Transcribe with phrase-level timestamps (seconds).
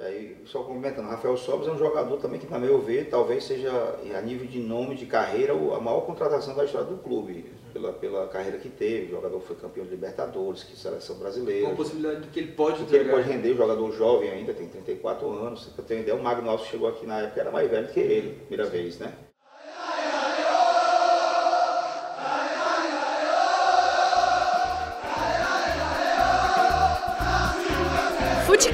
[0.00, 3.70] Aí, só complementando, Rafael Sobres é um jogador também que, na meu ver, talvez seja,
[4.16, 7.46] a nível de nome, de carreira, a maior contratação da história do clube.
[7.72, 11.66] Pela, pela carreira que teve, o jogador foi campeão de Libertadores, que seleção brasileira.
[11.66, 14.68] Com a possibilidade de que ele pode que ele pode render, jogador jovem ainda, tem
[14.68, 15.64] 34 anos.
[15.66, 18.34] Pra ter ideia, o Magno Alves chegou aqui na época, era mais velho que ele,
[18.46, 19.12] primeira vez, né?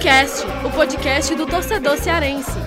[0.05, 2.64] Futecast, o podcast do torcedor cearense.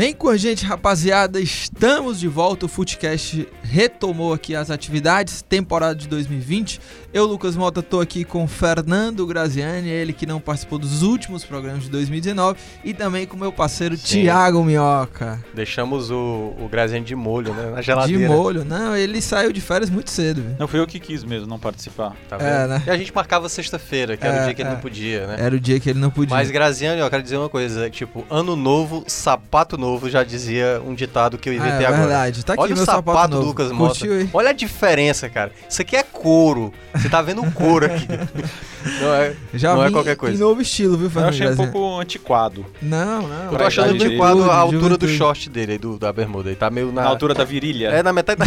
[0.00, 1.38] Vem com a gente, rapaziada.
[1.38, 2.64] Estamos de volta.
[2.64, 6.80] O Footcast retomou aqui as atividades, temporada de 2020.
[7.12, 11.82] Eu, Lucas Mota, tô aqui com Fernando Graziani, ele que não participou dos últimos programas
[11.82, 14.22] de 2019, e também com meu parceiro Sim.
[14.22, 15.44] Tiago Minhoca.
[15.52, 17.70] Deixamos o, o Graziani de molho, né?
[17.74, 18.22] Na geladeira.
[18.22, 20.40] De molho, não, ele saiu de férias muito cedo.
[20.40, 20.56] Viu?
[20.58, 22.16] Não, fui eu que quis mesmo não participar.
[22.28, 22.48] Tá vendo?
[22.48, 22.82] É, né?
[22.86, 24.80] E a gente marcava sexta-feira, que era é, o dia que ele não é.
[24.80, 25.36] podia, né?
[25.40, 26.34] Era o dia que ele não podia.
[26.34, 30.80] Mas Graziani, ó, eu quero dizer uma coisa, tipo, ano novo, sapato novo, já dizia
[30.84, 32.02] um ditado que eu inventei ah, é agora.
[32.02, 33.98] verdade, tá aqui Olha meu o sapato, sapato do Lucas Mota.
[34.32, 35.52] Olha a diferença, cara.
[35.68, 36.72] Isso aqui é couro.
[36.94, 38.06] Você tá vendo o couro aqui.
[39.00, 40.34] Não é, Já não é qualquer coisa.
[40.34, 41.34] Em novo estilo, viu, Fernando?
[41.34, 42.64] Eu achei um pouco antiquado.
[42.80, 43.52] Não, não.
[43.52, 46.48] Eu tô achando antiquado a altura do short dele, do, da bermuda.
[46.48, 47.02] Ele tá meio na...
[47.02, 47.88] na altura da virilha?
[47.88, 48.46] É, na metade da...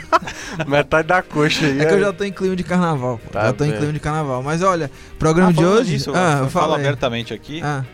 [0.66, 1.78] metade da coxa aí.
[1.78, 3.20] É, é, que eu já tô em clima de carnaval.
[3.30, 3.74] Tá já tô bem.
[3.74, 4.42] em clima de carnaval.
[4.42, 5.90] Mas olha, programa ah, de hoje...
[5.92, 7.60] Disso, ah, eu falo abertamente aqui.
[7.62, 7.84] Ah.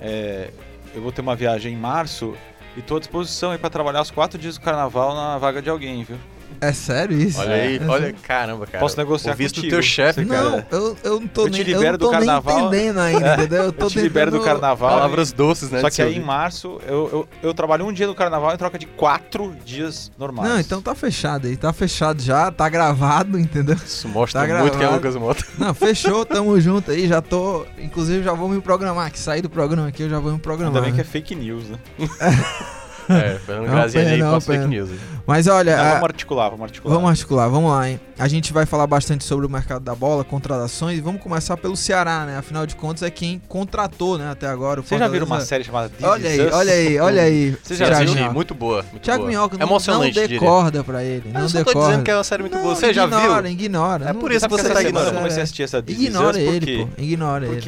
[0.00, 0.50] É,
[0.94, 2.36] eu vou ter uma viagem em março
[2.76, 5.70] e tô à disposição aí pra trabalhar os quatro dias do carnaval na vaga de
[5.70, 6.18] alguém, viu?
[6.60, 7.40] É sério isso?
[7.40, 8.80] Olha aí, é olha, caramba, cara.
[8.80, 10.50] Posso negociar o visto contigo, do teu chefe, cara.
[10.50, 12.58] Não, eu, eu não tô eu nem, te libero eu não tô do carnaval.
[12.60, 13.62] entendendo ainda, entendeu?
[13.64, 14.90] Eu, tô eu te libero do carnaval.
[14.90, 15.80] Palavras doces, né?
[15.80, 18.78] Só que aí em março eu, eu, eu trabalho um dia no carnaval em troca
[18.78, 20.48] de quatro dias normais.
[20.48, 23.76] Não, então tá fechado aí, tá fechado já, tá gravado, entendeu?
[23.76, 25.44] Isso mostra tá muito que é Lucas Mota.
[25.58, 29.50] Não, fechou, tamo junto aí, já tô, inclusive já vou me programar, que sair do
[29.50, 30.74] programa aqui eu já vou me programar.
[30.74, 31.78] Ainda bem que é fake news, né?
[33.08, 34.90] É, Fernando Graziani aí fake news.
[35.26, 35.76] Mas olha.
[35.76, 36.94] Não, vamos articular, vamos articular.
[36.94, 38.00] Vamos articular, vamos lá, hein?
[38.18, 41.00] A gente vai falar bastante sobre o mercado da bola, contratações.
[41.00, 42.38] Vamos começar pelo Ceará, né?
[42.38, 44.80] Afinal de contas, é quem contratou, né, até agora.
[44.80, 47.56] Você já viu uma série chamada This Olha aí, olha aí, olha aí.
[47.62, 48.32] Você já viu?
[48.32, 48.82] Muito boa.
[48.90, 49.28] Muito Thiago boa.
[49.28, 51.30] Minhoca não, Emocionante, não decorda pra ele.
[51.30, 52.74] Não eu só tô dizendo que é uma série muito não, boa.
[52.74, 53.18] Você já viu?
[53.18, 54.08] Ignora, ignora.
[54.08, 55.12] É por isso que você tá ignorando.
[55.12, 57.02] Eu comecei a assistir essa This Ignora ele, pô.
[57.02, 57.54] Ignora ele.
[57.54, 57.62] Por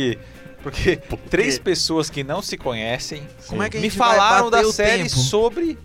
[0.62, 0.96] Porque
[1.30, 5.10] três pessoas que não se conhecem Como é que me falaram da série tempo?
[5.16, 5.78] sobre.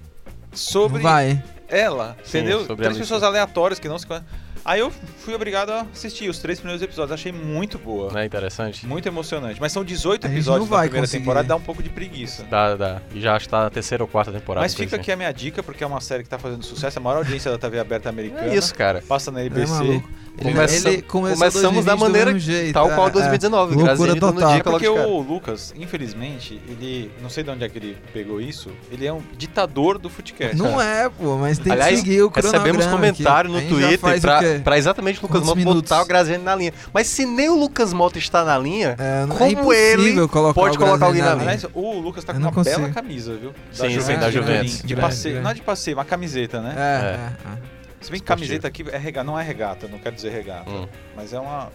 [0.53, 1.44] Sobre vai.
[1.68, 2.66] ela, Sim, entendeu?
[2.66, 4.28] Sobre três pessoas aleatórias que não se conhecem.
[4.66, 7.12] Aí eu fui obrigado a assistir os três primeiros episódios.
[7.12, 8.12] Achei muito boa.
[8.12, 8.84] Não é interessante?
[8.88, 9.62] Muito emocionante.
[9.62, 11.22] Mas são 18 episódios da primeira conseguir.
[11.22, 12.44] temporada, dá um pouco de preguiça.
[12.50, 13.02] Dá, dá.
[13.14, 14.66] E já está na terceira ou quarta temporada.
[14.66, 17.02] Mas fica aqui a minha dica, porque é uma série que está fazendo sucesso, a
[17.02, 18.47] maior audiência da TV aberta americana.
[18.47, 19.03] É isso, cara.
[19.08, 19.72] Passa na NBC.
[19.72, 20.03] É ele,
[20.41, 23.73] Começa, ele começamos da maneira jeito, tal qual 2019.
[23.73, 24.53] É, loucura total.
[24.53, 28.69] Dia porque o Lucas, infelizmente, ele não sei de onde é que ele pegou isso.
[28.91, 30.56] Ele é um ditador do futecast.
[30.57, 32.66] Não é, pô, mas tem Aliás, que seguir o cronograma.
[32.66, 33.69] Recebemos comentário aqui.
[33.69, 36.73] no Twitter pra, pra, exatamente o Lucas Mota botar o Graziani na linha.
[36.94, 40.78] Mas se nem o Lucas Mota está na linha, é, como é ele colocar pode
[40.78, 41.44] colocar alguém na linha?
[41.44, 42.79] Aliás, o Lucas tá com uma consigo.
[42.79, 43.53] bela camisa, viu?
[43.78, 44.81] Da sim, sim, da Juventus.
[44.84, 46.73] De passeio, não é de passeio, uma camiseta, né?
[46.78, 47.52] É, é.
[47.72, 47.75] é.
[48.05, 50.69] Se bem que camiseta aqui é regata, não é regata, não quero dizer regata.
[50.69, 50.88] Hum.
[51.16, 51.71] Mas é uma.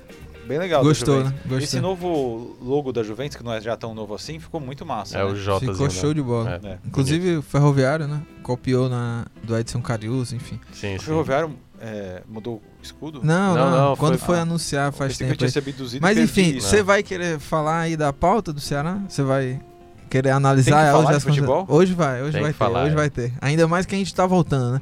[0.46, 0.82] Bem legal.
[0.82, 1.34] Gostou, né?
[1.42, 1.58] Gostou.
[1.58, 5.18] Esse novo logo da Juventus, que não é já tão novo assim, ficou muito massa.
[5.18, 5.30] É né?
[5.30, 5.58] o J.
[5.58, 5.91] Ficou né?
[5.91, 6.60] show de bola.
[6.62, 6.68] É.
[6.68, 6.78] É.
[6.86, 8.22] Inclusive o Ferroviário, né?
[8.44, 10.60] Copiou na, do Edson Carius, enfim.
[10.72, 13.20] Sim, o Ferroviário é, mudou o escudo?
[13.24, 13.70] Não, não.
[13.70, 15.34] não, não Quando foi, foi ah, anunciar faz tempo.
[16.00, 19.00] Mas enfim, você vai querer falar aí da pauta do Ceará?
[19.08, 19.60] Você vai
[20.08, 21.18] querer analisar ela já?
[21.18, 21.66] Futebol?
[21.68, 22.97] Hoje vai, hoje Tem vai ter, falar, hoje é.
[22.97, 23.32] vai ter.
[23.41, 24.80] Ainda mais que a gente tá voltando, né?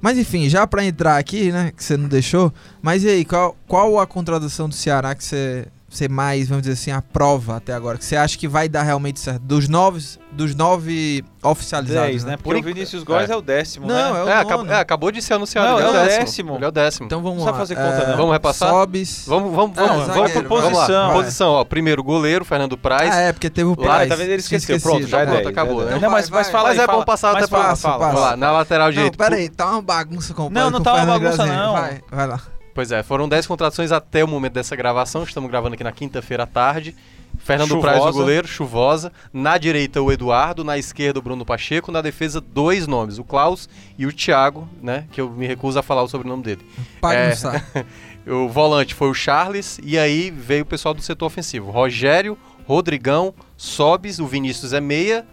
[0.00, 3.56] Mas enfim, já para entrar aqui, né, que você não deixou, mas e aí, qual,
[3.66, 7.72] qual a contratação do Ceará que você ser mais, vamos dizer assim, a prova até
[7.72, 7.96] agora?
[7.96, 9.40] Que você acha que vai dar realmente certo?
[9.42, 12.32] Dos nove, dos nove oficializados, Dez, né?
[12.32, 12.36] né?
[12.36, 12.70] Porque Por...
[12.70, 13.32] o Vinícius Góes é.
[13.32, 13.36] é.
[13.36, 14.20] o décimo, não, né?
[14.20, 15.68] É, o é, acabou, é, acabou de ser anunciado.
[15.68, 16.24] Não, é, é, o décimo.
[16.24, 16.54] décimo.
[16.56, 17.06] Ele é o décimo.
[17.06, 17.52] Então vamos lá.
[17.52, 18.68] Não fazer conta, é, Vamos repassar?
[18.68, 19.24] Sobes.
[19.26, 21.08] Vamos, vamos, vamos, ah, vamos, por posição.
[21.08, 21.64] Vamos posição, ó.
[21.64, 23.14] Primeiro, goleiro, Fernando Praz.
[23.14, 24.08] Ah, é, porque teve o Praz.
[24.08, 24.30] Lá, tá vendo?
[24.30, 24.80] Ele esqueceu.
[24.80, 25.98] Pronto, já é pronto, acabou, né?
[25.98, 27.74] Não, mas, mas fala Mas é bom passar até pra...
[28.12, 29.16] Lá, na lateral direita.
[29.16, 31.72] Não, pera aí, tá uma bagunça com Não, não tá uma bagunça, não.
[31.72, 32.57] Vai, vai lá.
[32.78, 35.24] Pois é, foram 10 contratações até o momento dessa gravação.
[35.24, 36.94] Estamos gravando aqui na quinta-feira à tarde.
[37.36, 37.98] Fernando chuvosa.
[37.98, 39.12] Praz, o goleiro, chuvosa.
[39.32, 40.62] Na direita, o Eduardo.
[40.62, 41.90] Na esquerda, o Bruno Pacheco.
[41.90, 45.08] Na defesa, dois nomes, o Klaus e o Thiago, né?
[45.10, 46.64] Que eu me recuso a falar o sobrenome dele.
[47.02, 47.34] É,
[48.30, 49.80] o volante foi o Charles.
[49.82, 51.72] E aí veio o pessoal do setor ofensivo.
[51.72, 55.26] Rogério, Rodrigão, Sobes, o Vinícius é meia.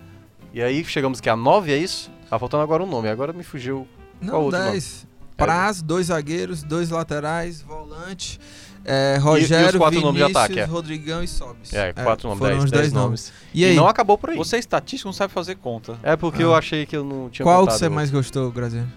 [0.51, 2.09] E aí chegamos que a nove, é isso?
[2.27, 3.07] Tá faltando agora um nome.
[3.07, 3.87] Agora me fugiu.
[4.19, 5.05] Não, 10.
[5.37, 8.39] Praz, dois zagueiros, dois laterais, volante.
[8.87, 10.63] É, Rogério, e, e os quatro Vinícius, nomes de ataque, é.
[10.63, 11.73] Rodrigão e Sobis.
[11.73, 13.31] É, quatro é, nomes, foram dez, os dez, nomes.
[13.31, 13.33] nomes.
[13.51, 13.73] E, aí?
[13.73, 14.37] E não acabou por aí.
[14.37, 15.97] Você é estatístico, não sabe fazer conta.
[16.03, 16.45] É porque ah.
[16.45, 18.91] eu achei que eu não tinha Qual que você mais gostou, Graziano?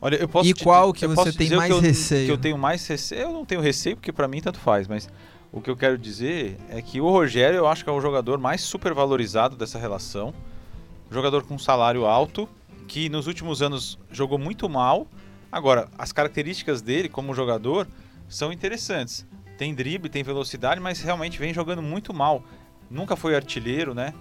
[0.00, 2.26] Olha, eu posso e te, qual que você tem mais que eu, receio?
[2.26, 3.22] Que eu tenho mais receio.
[3.22, 5.08] Eu não tenho receio porque para mim tanto faz, mas
[5.52, 8.38] o que eu quero dizer é que o Rogério eu acho que é o jogador
[8.38, 10.34] mais supervalorizado dessa relação.
[11.10, 12.48] Jogador com salário alto,
[12.86, 15.06] que nos últimos anos jogou muito mal.
[15.50, 17.86] Agora, as características dele como jogador
[18.28, 19.26] são interessantes.
[19.58, 22.42] Tem drible, tem velocidade, mas realmente vem jogando muito mal.
[22.90, 24.12] Nunca foi artilheiro, né?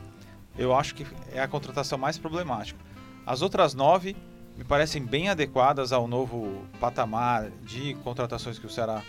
[0.58, 2.80] Eu acho que é a contratação mais problemática.
[3.26, 4.16] As outras nove
[4.58, 9.04] me parecem bem adequadas ao novo patamar de contratações que o Ceará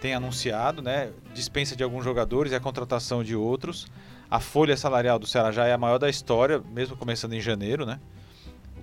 [0.00, 1.10] tem anunciado, né?
[1.34, 3.86] Dispensa de alguns jogadores e a contratação de outros.
[4.30, 7.84] A folha salarial do Ceará já é a maior da história, mesmo começando em janeiro,
[7.84, 7.98] né?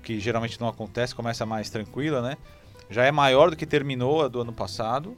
[0.09, 2.35] Que geralmente não acontece, começa mais tranquila, né?
[2.89, 5.15] Já é maior do que terminou a do ano passado.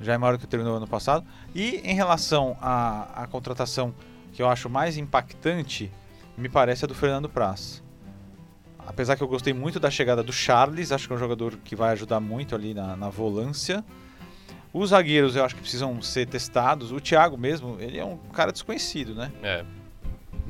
[0.00, 1.24] Já é maior do que terminou ano passado.
[1.54, 3.94] E em relação à, à contratação
[4.32, 5.92] que eu acho mais impactante,
[6.36, 7.84] me parece a do Fernando Praz
[8.84, 11.76] apesar que eu gostei muito da chegada do Charles, acho que é um jogador que
[11.76, 13.84] vai ajudar muito ali na, na volância.
[14.72, 16.90] Os zagueiros eu acho que precisam ser testados.
[16.90, 19.30] O Thiago mesmo, ele é um cara desconhecido, né?
[19.44, 19.64] É.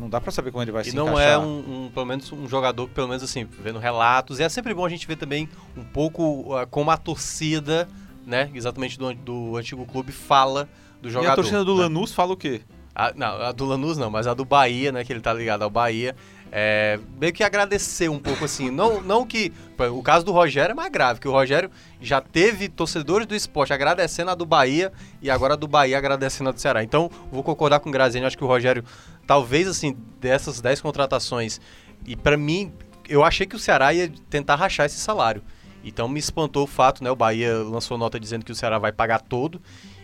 [0.01, 1.33] Não dá para saber como ele vai e se não encaixar.
[1.33, 4.41] é um, um, pelo menos um jogador pelo menos assim, vendo relatos.
[4.41, 7.87] E é sempre bom a gente ver também um pouco uh, como a torcida,
[8.27, 10.69] né, exatamente do, do antigo clube, fala
[11.03, 11.31] do jogador.
[11.31, 11.83] E a torcida do né?
[11.83, 12.63] Lanús fala o quê?
[12.95, 15.63] A, não, a do Lanús não, mas a do Bahia, né, que ele tá ligado
[15.63, 16.17] ao Bahia,
[16.53, 18.71] é, meio que agradecer um pouco assim.
[18.71, 19.53] Não, não que.
[19.93, 21.71] O caso do Rogério é mais grave, que o Rogério
[22.01, 24.93] já teve torcedores do esporte agradecendo a do Bahia
[25.23, 26.83] e agora a do Bahia agradecendo a do Ceará.
[26.83, 28.85] Então, vou concordar com o Graziani, acho que o Rogério,
[29.31, 31.61] talvez assim, dessas 10 contratações,
[32.05, 32.73] e para mim,
[33.09, 35.41] eu achei que o Ceará ia tentar rachar esse salário.
[35.85, 37.13] Então me espantou o fato, né?
[37.13, 39.63] O Bahia lançou nota dizendo que o Ceará vai pagar todo.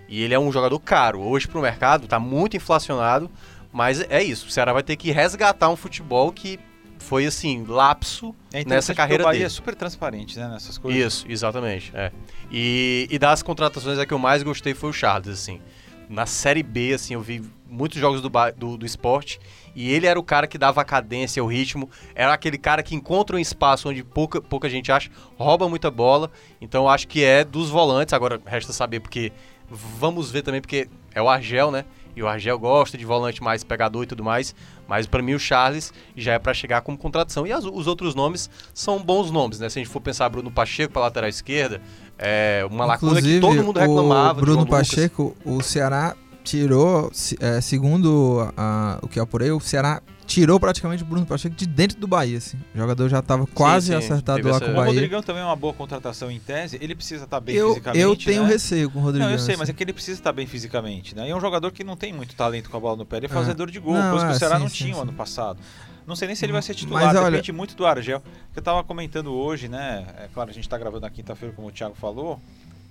[0.09, 1.21] E ele é um jogador caro.
[1.23, 3.29] Hoje para o mercado está muito inflacionado.
[3.73, 6.61] Mas é isso, o Ceará vai ter que resgatar um futebol que
[7.01, 9.47] foi assim, lapso é nessa carreira o Bahia dele.
[9.47, 11.03] é super transparente, né, nessas coisas.
[11.03, 12.13] Isso, exatamente, é.
[12.49, 15.61] E, e das contratações a que eu mais gostei foi o Charles, assim.
[16.09, 19.41] Na Série B, assim, eu vi muitos jogos do, do, do esporte
[19.75, 22.95] e ele era o cara que dava a cadência, o ritmo, era aquele cara que
[22.95, 26.31] encontra um espaço onde pouca, pouca gente acha, rouba muita bola,
[26.61, 29.33] então eu acho que é dos volantes, agora resta saber porque,
[29.69, 31.85] vamos ver também, porque é o Argel, né,
[32.17, 34.55] e o Argel gosta de volante mais pegador e tudo mais.
[34.89, 37.47] Mas para mim o Charles já é para chegar como contratação.
[37.47, 39.69] E as, os outros nomes são bons nomes, né?
[39.69, 41.83] Se a gente for pensar Bruno Pacheco para lateral esquerda,
[42.19, 44.39] é uma lacuna que todo mundo reclamava.
[44.39, 46.17] O Bruno Pacheco, o Ceará
[46.47, 47.11] tirou,
[47.41, 51.67] é, segundo a, o que eu apurei, o Ceará tirou praticamente o Bruno Pacheco de
[51.67, 52.57] dentro do Bahia, assim.
[52.75, 53.99] O jogador já estava quase sim, sim.
[53.99, 54.83] acertado lá com o Bahia.
[54.83, 56.79] O Rodrigão também é uma boa contratação em tese.
[56.81, 58.03] Ele precisa estar bem eu, fisicamente.
[58.03, 58.49] Eu tenho né?
[58.49, 59.29] receio com o Rodrigão.
[59.29, 59.61] Não, eu sei, assim.
[59.61, 61.27] mas é que ele precisa estar bem fisicamente, né?
[61.27, 63.19] E é um jogador que não tem muito talento com a bola no pé.
[63.19, 65.01] Ele é fazedor de gol, não, coisa que o é, Ceará sim, não tinha o
[65.01, 65.59] ano passado.
[66.07, 67.31] Não sei nem se ele vai ser titular, mas, olha...
[67.33, 68.21] depende muito do Argel.
[68.53, 70.07] Que eu estava comentando hoje, né?
[70.19, 72.41] É claro, a gente está gravando na quinta-feira, como o Thiago falou,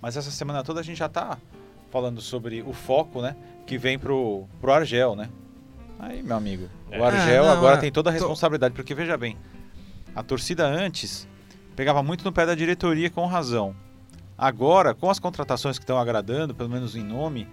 [0.01, 1.37] mas essa semana toda a gente já está
[1.95, 3.37] falando sobre o foco, né?
[3.65, 5.29] Que vem pro, pro Argel, né?
[5.97, 7.01] Aí, meu amigo, o é.
[7.01, 8.75] Argel é, não, agora é, tem toda a responsabilidade, tô...
[8.75, 9.37] porque veja bem,
[10.13, 11.25] a torcida antes
[11.73, 13.73] pegava muito no pé da diretoria com razão.
[14.37, 17.47] Agora, com as contratações que estão agradando, pelo menos em nome,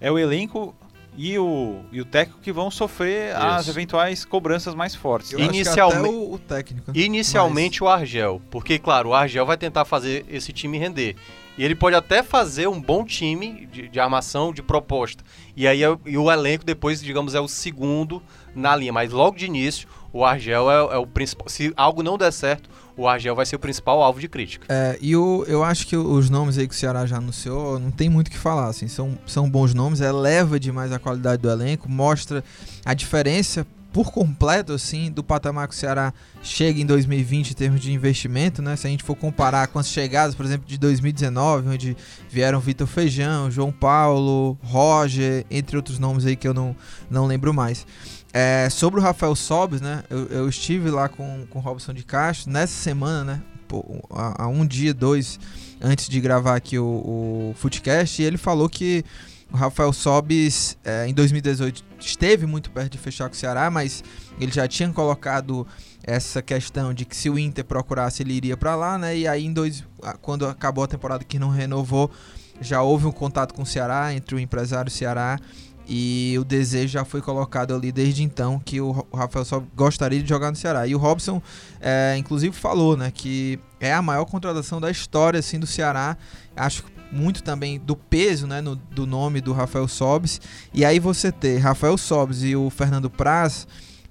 [0.00, 0.76] é o elenco
[1.16, 3.44] e o, e o técnico que vão sofrer Isso.
[3.44, 5.32] as eventuais cobranças mais fortes.
[5.32, 6.92] Inicialmente, o, o, técnico.
[6.94, 7.90] Inicialmente mas...
[7.90, 11.16] o Argel, porque claro, o Argel vai tentar fazer esse time render.
[11.58, 15.24] E ele pode até fazer um bom time de, de armação, de proposta.
[15.56, 18.22] E aí é e o elenco depois, digamos, é o segundo
[18.54, 18.92] na linha.
[18.92, 21.48] Mas logo de início, o Argel é, é o principal.
[21.48, 24.66] Se algo não der certo, o Argel vai ser o principal alvo de crítica.
[24.68, 27.90] É, e o, eu acho que os nomes aí que o Ceará já anunciou, não
[27.90, 31.50] tem muito o que falar, assim, são, são bons nomes, eleva demais a qualidade do
[31.50, 32.42] elenco, mostra
[32.84, 37.80] a diferença por completo, assim, do patamar que o Ceará chega em 2020 em termos
[37.80, 38.76] de investimento, né?
[38.76, 41.96] Se a gente for comparar com as chegadas, por exemplo, de 2019, onde
[42.30, 46.76] vieram Vitor Feijão, João Paulo, Roger, entre outros nomes aí que eu não,
[47.10, 47.86] não lembro mais.
[48.32, 50.02] É, sobre o Rafael Sobes, né?
[50.10, 53.42] Eu, eu, estive lá com, com o Robson de Castro nessa semana, né?
[54.10, 55.40] Há, há, um dia, dois,
[55.80, 59.04] antes de gravar aqui o, o Footcast, e ele falou que
[59.52, 64.04] o Rafael Sobis, é, em 2018, esteve muito perto de fechar com o Ceará, mas
[64.38, 65.66] ele já tinha colocado
[66.02, 69.16] essa questão de que se o Inter procurasse, ele iria para lá, né?
[69.16, 69.84] E aí, em dois,
[70.20, 72.10] quando acabou a temporada que não renovou,
[72.60, 75.38] já houve um contato com o Ceará, entre o empresário Ceará
[75.86, 80.28] E o desejo já foi colocado ali desde então que o Rafael só gostaria de
[80.28, 80.86] jogar no Ceará.
[80.86, 81.40] E o Robson,
[81.80, 86.16] é, inclusive, falou né, que é a maior contratação da história assim, do Ceará.
[86.54, 90.40] Acho muito também do peso né, no, do nome do Rafael Sobes.
[90.72, 93.66] E aí você ter Rafael Sobes e o Fernando Praz,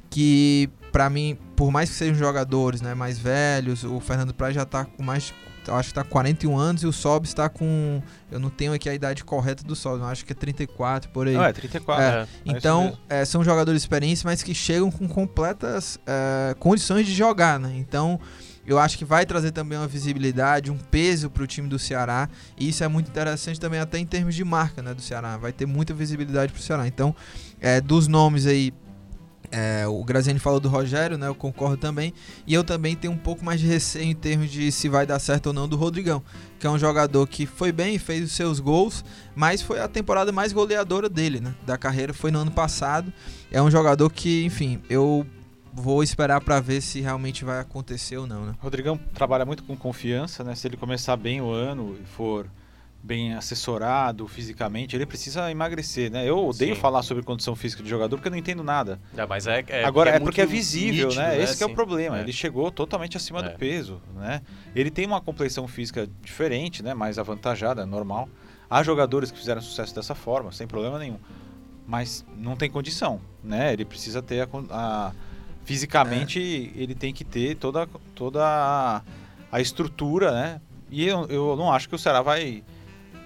[0.10, 4.64] que para mim, por mais que sejam jogadores né, mais velhos, o Fernando Praz já
[4.64, 5.34] está com mais
[5.70, 8.02] acho que tá 41 anos e o Sobs está com.
[8.32, 11.28] Eu não tenho aqui a idade correta do Sobs, mas acho que é 34 por
[11.28, 11.34] aí.
[11.34, 12.04] Não, é 34.
[12.04, 17.14] É, é, então, é, são jogadores experientes, mas que chegam com completas é, condições de
[17.14, 17.74] jogar, né?
[17.76, 18.20] Então,
[18.68, 22.30] eu acho que vai trazer também uma visibilidade, um peso para o time do Ceará.
[22.58, 25.38] E isso é muito interessante também, até em termos de marca né, do Ceará.
[25.38, 26.86] Vai ter muita visibilidade para o Ceará.
[26.86, 27.16] Então,
[27.62, 28.74] é, dos nomes aí
[29.52, 31.28] é, o Graziani falou do Rogério, né?
[31.28, 32.14] Eu concordo também.
[32.46, 35.20] E eu também tenho um pouco mais de receio em termos de se vai dar
[35.20, 36.22] certo ou não do Rodrigão,
[36.60, 40.32] que é um jogador que foi bem, fez os seus gols, mas foi a temporada
[40.32, 41.56] mais goleadora dele, né?
[41.66, 43.14] Da carreira foi no ano passado.
[43.50, 45.26] É um jogador que, enfim, eu
[45.78, 48.56] vou esperar para ver se realmente vai acontecer ou não, né?
[48.60, 50.56] Rodrigão trabalha muito com confiança, né?
[50.56, 52.50] Se ele começar bem o ano e for
[53.02, 56.28] bem assessorado fisicamente, ele precisa emagrecer, né?
[56.28, 56.82] Eu odeio Sim.
[56.82, 59.00] falar sobre condição física de jogador porque eu não entendo nada.
[59.16, 61.38] É, mas é, é Agora é, é porque é visível, nítido, né?
[61.38, 61.44] né?
[61.44, 62.18] Esse é o problema.
[62.18, 62.22] É.
[62.22, 63.54] Ele chegou totalmente acima do é.
[63.54, 64.42] peso, né?
[64.76, 66.96] Ele tem uma complexão física diferente, né?
[66.96, 68.28] Mais avantajada, normal.
[68.68, 71.20] Há jogadores que fizeram sucesso dessa forma, sem problema nenhum.
[71.86, 73.72] Mas não tem condição, né?
[73.72, 75.14] Ele precisa ter a, a
[75.68, 76.82] fisicamente é.
[76.82, 79.04] ele tem que ter toda toda
[79.52, 80.62] a, estrutura, né?
[80.90, 82.64] E eu, eu não acho que o Ceará vai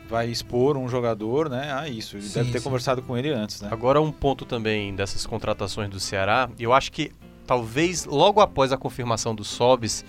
[0.09, 2.17] vai expor um jogador né, a isso.
[2.17, 2.63] Ele sim, deve ter sim.
[2.63, 3.61] conversado com ele antes.
[3.61, 3.69] Né?
[3.71, 7.11] Agora, um ponto também dessas contratações do Ceará, eu acho que
[7.45, 10.03] talvez logo após a confirmação do Sobis,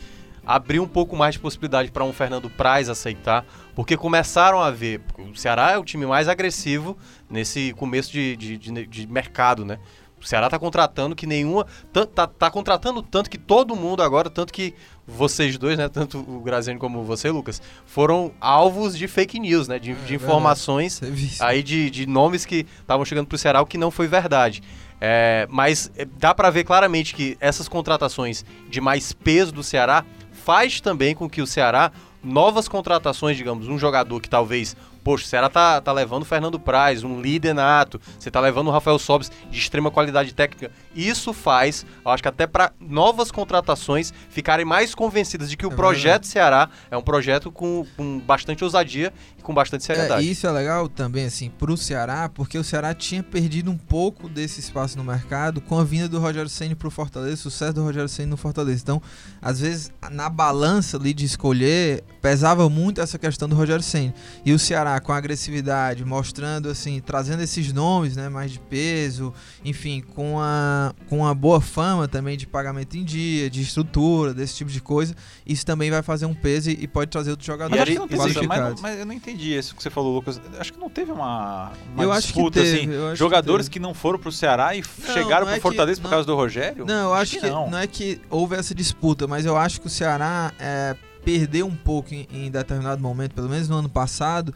[0.45, 5.01] abriu um pouco mais de possibilidade para um Fernando Praz aceitar, porque começaram a ver.
[5.19, 6.97] O Ceará é o time mais agressivo
[7.31, 9.79] nesse começo de, de, de, de mercado, né?
[10.23, 11.67] O Ceará tá contratando que nenhuma.
[12.15, 14.73] Tá, tá contratando tanto que todo mundo agora, tanto que
[15.07, 15.89] vocês dois, né?
[15.89, 19.79] Tanto o Graziano como você, Lucas, foram alvos de fake news, né?
[19.79, 21.01] De, é, de informações
[21.41, 24.63] aí de, de nomes que estavam chegando pro Ceará, o que não foi verdade.
[25.01, 30.05] É, mas é, dá para ver claramente que essas contratações de mais peso do Ceará
[30.31, 31.91] faz também com que o Ceará
[32.23, 36.59] novas contratações, digamos, um jogador que talvez Poxa, o Ceará tá, tá levando o Fernando
[36.59, 38.01] Praz, um líder nato.
[38.19, 40.71] Você tá levando o Rafael Sobes de extrema qualidade técnica.
[40.95, 45.73] Isso faz, eu acho que até para novas contratações ficarem mais convencidas de que o
[45.73, 50.27] é projeto Ceará é um projeto com, com bastante ousadia com bastante seriedade.
[50.27, 54.29] É, isso é legal também, assim, pro Ceará, porque o Ceará tinha perdido um pouco
[54.29, 57.83] desse espaço no mercado com a vinda do Rogério Senna pro Fortaleza, o sucesso do
[57.83, 58.81] Rogério Senna no Fortaleza.
[58.83, 59.03] Então,
[59.41, 64.15] às vezes, na balança ali de escolher, pesava muito essa questão do Rogério Senna.
[64.45, 69.35] E o Ceará com agressividade, mostrando assim, trazendo esses nomes, né, mais de peso,
[69.65, 74.55] enfim, com a com uma boa fama também de pagamento em dia, de estrutura, desse
[74.55, 75.15] tipo de coisa,
[75.47, 78.81] isso também vai fazer um peso e, e pode trazer outros jogadores qualificados.
[78.81, 80.41] Mas, mas, eu não entendi isso que você falou, Lucas.
[80.59, 83.81] Acho que não teve uma, uma eu disputa acho que teve, assim, jogadores que, que,
[83.81, 86.35] não foram pro Ceará e não, chegaram não é pro Fortaleza que, por causa do
[86.35, 86.85] Rogério?
[86.85, 87.71] Não, eu acho, acho que, que não.
[87.71, 91.75] não é que houve essa disputa, mas eu acho que o Ceará é, perdeu um
[91.75, 94.55] pouco em, em, determinado momento, pelo menos no ano passado,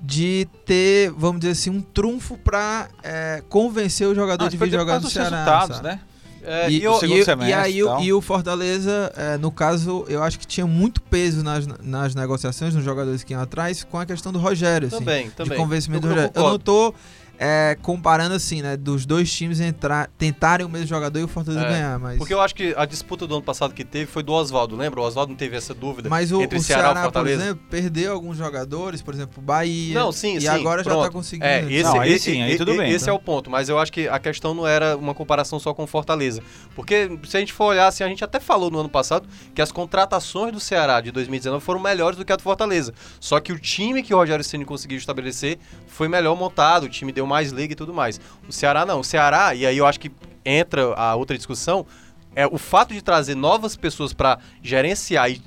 [0.00, 4.70] de ter, vamos dizer assim, um trunfo para é, convencer o jogador ah, de vir
[4.70, 5.36] jogar no Ceará.
[5.36, 6.00] Resultados, né?
[6.48, 8.02] É, e, e, o, e, semestre, e, aí então.
[8.02, 12.74] e o Fortaleza, é, no caso, eu acho que tinha muito peso nas, nas negociações,
[12.74, 14.88] nos jogadores que iam atrás, com a questão do Rogério.
[14.88, 15.58] Também, assim, também.
[15.58, 16.32] De convencimento eu, do Rogério.
[16.34, 16.94] Eu, eu não tô
[17.38, 21.64] é, comparando assim, né, dos dois times entrar, tentarem o mesmo jogador e o Fortaleza
[21.64, 24.24] é, ganhar, mas Porque eu acho que a disputa do ano passado que teve foi
[24.24, 25.00] do Oswaldo, lembra?
[25.00, 27.36] O Oswaldo não teve essa dúvida mas o, entre o Ceará, Ceará e Fortaleza.
[27.36, 29.94] por exemplo, perdeu alguns jogadores, por exemplo, o Bahia.
[29.94, 30.98] Não, sim, e sim, agora pronto.
[30.98, 31.46] já tá conseguindo.
[31.46, 32.90] É, esse, não, aí esse, sim, aí tudo bem.
[32.90, 33.14] Esse então.
[33.14, 35.84] é o ponto, mas eu acho que a questão não era uma comparação só com
[35.84, 36.42] o Fortaleza,
[36.74, 39.62] porque se a gente for olhar assim, a gente até falou no ano passado que
[39.62, 42.92] as contratações do Ceará de 2019 foram melhores do que a do Fortaleza.
[43.20, 47.12] Só que o time que o Rogério Ceni conseguiu estabelecer foi melhor montado, o time
[47.12, 48.20] deu mais liga e tudo mais.
[48.48, 49.00] O Ceará não.
[49.00, 50.10] O Ceará, e aí eu acho que
[50.44, 51.86] entra a outra discussão,
[52.34, 55.40] é o fato de trazer novas pessoas para gerenciar e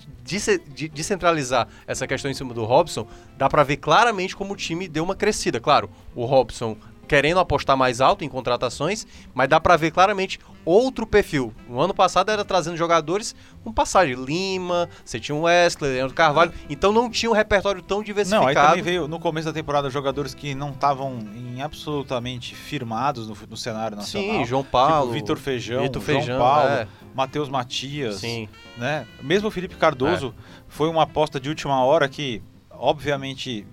[0.93, 3.07] descentralizar essa questão em cima do Robson,
[3.37, 5.59] dá para ver claramente como o time deu uma crescida.
[5.59, 6.77] Claro, o Robson
[7.11, 11.53] querendo apostar mais alto em contratações, mas dá para ver claramente outro perfil.
[11.67, 16.53] No ano passado era trazendo jogadores com passagem Lima, você tinha o Wesley, Leandro Carvalho,
[16.69, 18.45] então não tinha um repertório tão diversificado.
[18.45, 21.19] Não, aí também veio no começo da temporada jogadores que não estavam
[21.61, 24.37] absolutamente firmados no, no, cenário nacional.
[24.37, 26.87] Sim, João Paulo, tipo Vitor Feijão, Vitor Feijão, João Paulo, é.
[27.13, 28.47] Matheus Matias, Sim.
[28.77, 29.05] né?
[29.21, 30.43] Mesmo o Felipe Cardoso é.
[30.69, 33.67] foi uma aposta de última hora que obviamente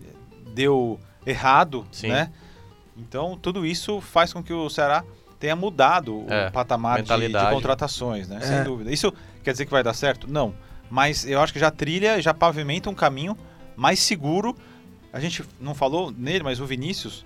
[0.53, 2.09] deu errado, Sim.
[2.09, 2.33] né?
[2.99, 5.05] Então, tudo isso faz com que o Ceará
[5.39, 8.39] tenha mudado é, o patamar de, de, contratações, né?
[8.43, 8.47] É.
[8.47, 8.93] Sem dúvida.
[8.93, 9.13] Isso
[9.43, 10.31] quer dizer que vai dar certo?
[10.31, 10.55] Não.
[10.91, 13.37] Mas eu acho que já trilha, já pavimenta um caminho
[13.77, 14.57] mais seguro.
[15.13, 17.25] A gente não falou nele, mas o Vinícius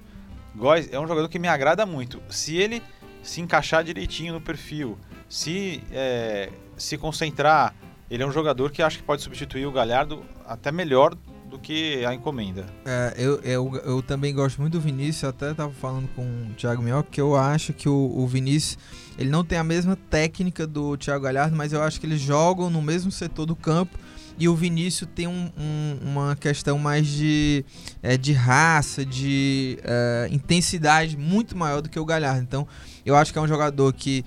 [0.55, 2.23] Góes é um jogador que me agrada muito.
[2.29, 2.83] Se ele
[3.23, 4.99] se encaixar direitinho no perfil,
[5.29, 7.75] se é, se concentrar,
[8.11, 11.15] ele é um jogador que acho que pode substituir o Galhardo até melhor
[11.53, 12.65] do que a encomenda.
[12.85, 16.83] É, eu, eu, eu também gosto muito do Vinícius, até estava falando com o Thiago
[16.83, 18.79] Minhoca, que eu acho que o, o Vinícius
[19.19, 22.71] ele não tem a mesma técnica do Thiago Galhardo, mas eu acho que eles jogam
[22.71, 23.99] no mesmo setor do campo
[24.39, 27.67] e o Vinícius tem um, um, uma questão mais de,
[28.03, 32.41] é, de raça, de é, intensidade muito maior do que o Galhardo.
[32.41, 32.67] Então,
[33.05, 34.25] eu acho que é um jogador que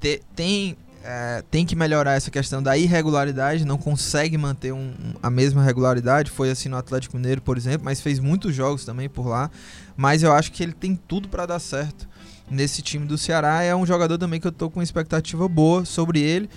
[0.00, 5.14] te, tem é, tem que melhorar essa questão da irregularidade, não consegue manter um, um,
[5.22, 6.30] a mesma regularidade.
[6.30, 9.50] Foi assim no Atlético Mineiro, por exemplo, mas fez muitos jogos também por lá.
[9.96, 12.08] Mas eu acho que ele tem tudo para dar certo
[12.50, 13.62] nesse time do Ceará.
[13.62, 16.48] É um jogador também que eu tô com expectativa boa sobre ele.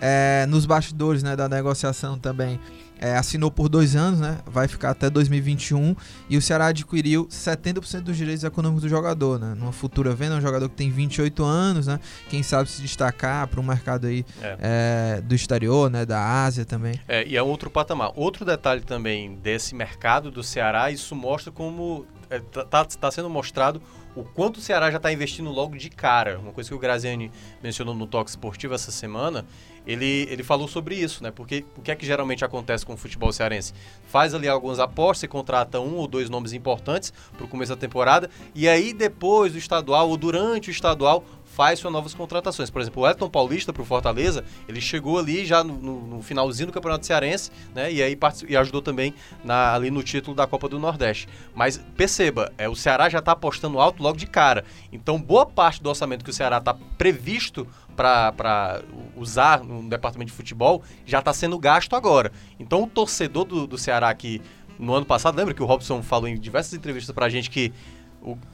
[0.00, 2.60] É, nos bastidores né, da negociação também
[3.00, 4.38] é, assinou por dois anos, né?
[4.46, 5.94] Vai ficar até 2021
[6.28, 9.54] e o Ceará adquiriu 70% dos direitos econômicos do jogador, né?
[9.54, 12.00] Numa futura venda, é um jogador que tem 28 anos, né?
[12.28, 14.56] Quem sabe se destacar para um mercado aí é.
[14.60, 16.06] É, do exterior, né?
[16.06, 17.00] Da Ásia também.
[17.08, 18.12] É, e é outro patamar.
[18.14, 23.28] Outro detalhe também desse mercado do Ceará, isso mostra como está é, tá, tá sendo
[23.28, 23.82] mostrado
[24.16, 26.38] o quanto o Ceará já está investindo logo de cara.
[26.38, 27.30] Uma coisa que o Graziani
[27.62, 29.44] mencionou no Toque Esportivo essa semana
[29.86, 31.30] ele, ele falou sobre isso, né?
[31.30, 33.74] Porque o que é que geralmente acontece com o futebol cearense?
[34.06, 37.80] Faz ali algumas apostas e contrata um ou dois nomes importantes para o começo da
[37.80, 42.68] temporada, e aí depois do estadual ou durante o estadual faz suas novas contratações.
[42.68, 46.66] Por exemplo, o Elton Paulista para o Fortaleza, ele chegou ali já no, no, finalzinho
[46.66, 47.92] do Campeonato Cearense, né?
[47.92, 48.18] E aí
[48.48, 51.28] e ajudou também na, ali no título da Copa do Nordeste.
[51.54, 54.64] Mas perceba, é, o Ceará já está apostando alto logo de cara.
[54.92, 58.82] Então, boa parte do orçamento que o Ceará está previsto para
[59.16, 62.32] usar no departamento de futebol já está sendo gasto agora.
[62.58, 64.42] Então, o torcedor do, do Ceará que
[64.78, 67.72] no ano passado, lembra que o Robson falou em diversas entrevistas para a gente que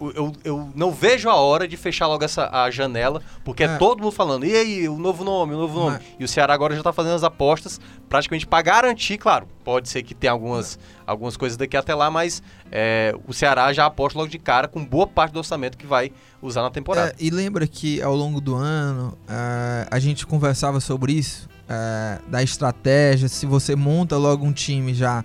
[0.00, 3.76] eu, eu não vejo a hora de fechar logo essa a janela, porque é, é
[3.76, 5.98] todo mundo falando, e aí, o novo nome, o novo nome.
[5.98, 6.16] Mas...
[6.18, 10.02] E o Ceará agora já está fazendo as apostas praticamente para garantir, claro, pode ser
[10.02, 12.42] que tenha algumas, algumas coisas daqui até lá, mas
[12.72, 16.10] é, o Ceará já aposta logo de cara com boa parte do orçamento que vai
[16.42, 17.10] usar na temporada.
[17.10, 19.16] É, e lembra que ao longo do ano
[19.88, 21.48] a gente conversava sobre isso,
[22.26, 25.24] da estratégia, se você monta logo um time já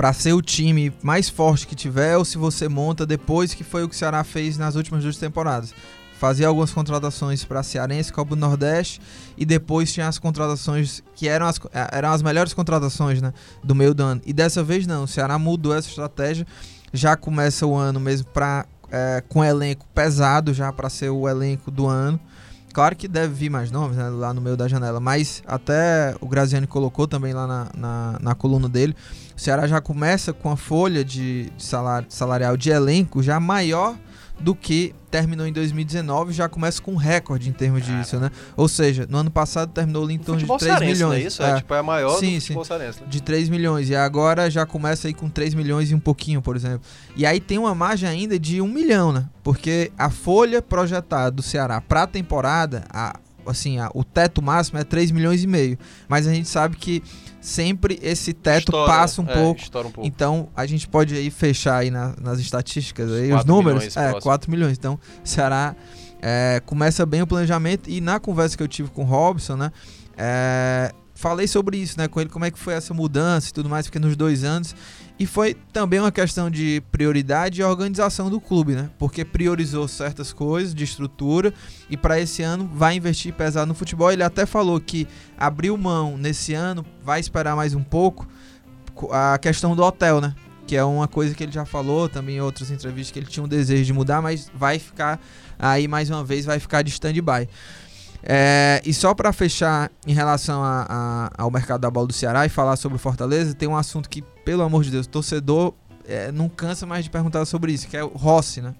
[0.00, 3.84] para ser o time mais forte que tiver ou se você monta depois que foi
[3.84, 5.74] o que o Ceará fez nas últimas duas temporadas.
[6.18, 8.98] Fazia algumas contratações para Cearense, Copa do Nordeste
[9.36, 13.74] e depois tinha as contratações que eram as, eh, eram as melhores contratações né, do
[13.74, 14.22] meio do ano.
[14.24, 16.46] E dessa vez não, o Ceará mudou essa estratégia,
[16.94, 21.70] já começa o ano mesmo pra, é, com elenco pesado já para ser o elenco
[21.70, 22.18] do ano.
[22.72, 26.28] Claro que deve vir mais nomes né, lá no meio da janela, mas até o
[26.28, 28.94] Graziani colocou também lá na, na, na coluna dele.
[29.40, 33.96] O Ceará já começa com a folha de, salário, salarial de elenco já maior
[34.38, 37.98] do que terminou em 2019, já começa com um recorde em termos Cara.
[37.98, 38.30] disso, né?
[38.54, 41.00] Ou seja, no ano passado terminou em torno de 3 milhões.
[41.00, 41.42] Não é isso?
[41.42, 42.92] É, é, tipo, é a maior sim, do futebol sim, né?
[43.08, 43.88] De 3 milhões.
[43.88, 46.82] E agora já começa aí com 3 milhões e um pouquinho, por exemplo.
[47.16, 49.24] E aí tem uma margem ainda de 1 milhão, né?
[49.42, 52.84] Porque a folha projetada do Ceará para a temporada,
[53.46, 55.78] assim, a, o teto máximo é 3 milhões e meio.
[56.06, 57.02] Mas a gente sabe que
[57.40, 59.60] sempre esse teto Estoura, passa um, é, pouco.
[59.60, 60.06] um, pouco.
[60.06, 63.96] Então a gente pode aí fechar aí na, nas estatísticas aí, os números.
[63.96, 64.22] É, próximo.
[64.22, 64.76] 4 milhões.
[64.78, 65.74] Então, Ceará
[66.20, 67.88] é, começa bem o planejamento.
[67.88, 69.72] E na conversa que eu tive com o Robson, né?
[70.16, 73.68] É, falei sobre isso, né, com ele, como é que foi essa mudança e tudo
[73.68, 74.74] mais, porque nos dois anos.
[75.18, 78.88] E foi também uma questão de prioridade e organização do clube, né?
[78.98, 81.52] Porque priorizou certas coisas de estrutura
[81.90, 84.10] e para esse ano vai investir pesado no futebol.
[84.10, 85.06] Ele até falou que
[85.36, 88.26] abriu mão nesse ano, vai esperar mais um pouco
[89.12, 90.34] a questão do hotel, né?
[90.66, 93.44] Que é uma coisa que ele já falou também em outras entrevistas que ele tinha
[93.44, 95.20] um desejo de mudar, mas vai ficar
[95.58, 97.46] aí mais uma vez, vai ficar de stand-by.
[98.22, 102.44] É, e só para fechar em relação a, a, ao mercado da bola do Ceará
[102.44, 105.74] e falar sobre o Fortaleza, tem um assunto que, pelo amor de Deus, o torcedor
[106.06, 108.74] é, não cansa mais de perguntar sobre isso, que é o Rossi, né?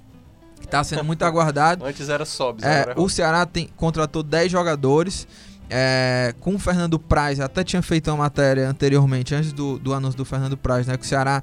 [0.60, 1.84] Que tá sendo muito aguardado.
[1.86, 5.26] Antes era Sobs, é, O Ceará tem, contratou 10 jogadores.
[5.72, 10.16] É, com o Fernando Praz, até tinha feito uma matéria anteriormente, antes do, do anúncio
[10.16, 10.96] do Fernando Praz, né?
[10.96, 11.42] Que o Ceará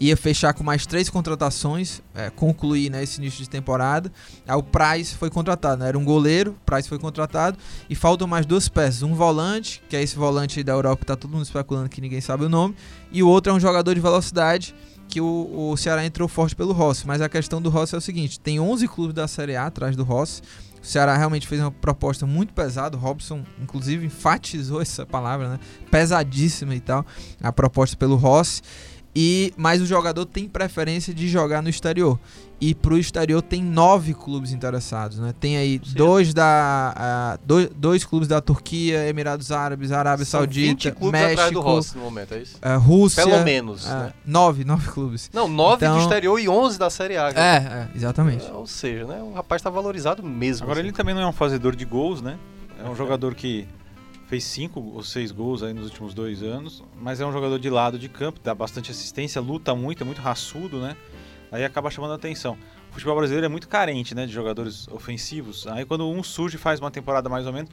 [0.00, 4.10] ia fechar com mais três contratações, é, concluir né, esse início de temporada.
[4.48, 5.88] Aí o Price foi contratado, né?
[5.88, 7.58] era um goleiro, o Price foi contratado
[7.88, 11.16] e faltam mais duas peças, um volante, que é esse volante da Europa que tá
[11.16, 12.74] todo mundo especulando que ninguém sabe o nome,
[13.12, 14.74] e o outro é um jogador de velocidade
[15.06, 18.00] que o, o Ceará entrou forte pelo Rossi, mas a questão do Rossi é o
[18.00, 20.40] seguinte: tem 11 clubes da Série A atrás do Rossi.
[20.80, 22.96] O Ceará realmente fez uma proposta muito pesada.
[22.96, 25.60] O Robson, inclusive, enfatizou essa palavra, né?
[25.90, 27.04] Pesadíssima e tal.
[27.42, 28.62] A proposta pelo Rossi.
[29.14, 32.18] E, mas o jogador tem preferência de jogar no exterior.
[32.60, 35.34] E pro exterior tem nove clubes interessados, né?
[35.40, 40.94] Tem aí dois da uh, dois, dois clubes da Turquia, Emirados Árabes, Arábia São Saudita,
[41.10, 42.58] México, do Rossi no momento, é isso?
[42.58, 44.12] Uh, Rússia, pelo menos, uh, né?
[44.26, 45.30] Nove, nove clubes.
[45.32, 47.30] Não, nove então, do exterior e onze da Série A.
[47.30, 48.44] É, é, exatamente.
[48.52, 49.22] ou seja, né?
[49.22, 50.64] O rapaz está valorizado mesmo.
[50.64, 50.88] Agora assim.
[50.88, 52.38] ele também não é um fazedor de gols, né?
[52.84, 53.66] É um jogador que
[54.30, 57.68] fez cinco ou seis gols aí nos últimos dois anos, mas é um jogador de
[57.68, 60.96] lado de campo, dá bastante assistência, luta muito, é muito raçudo, né?
[61.50, 62.56] Aí acaba chamando a atenção.
[62.90, 65.66] O futebol brasileiro é muito carente, né, de jogadores ofensivos.
[65.66, 67.70] Aí quando um surge e faz uma temporada mais ou menos,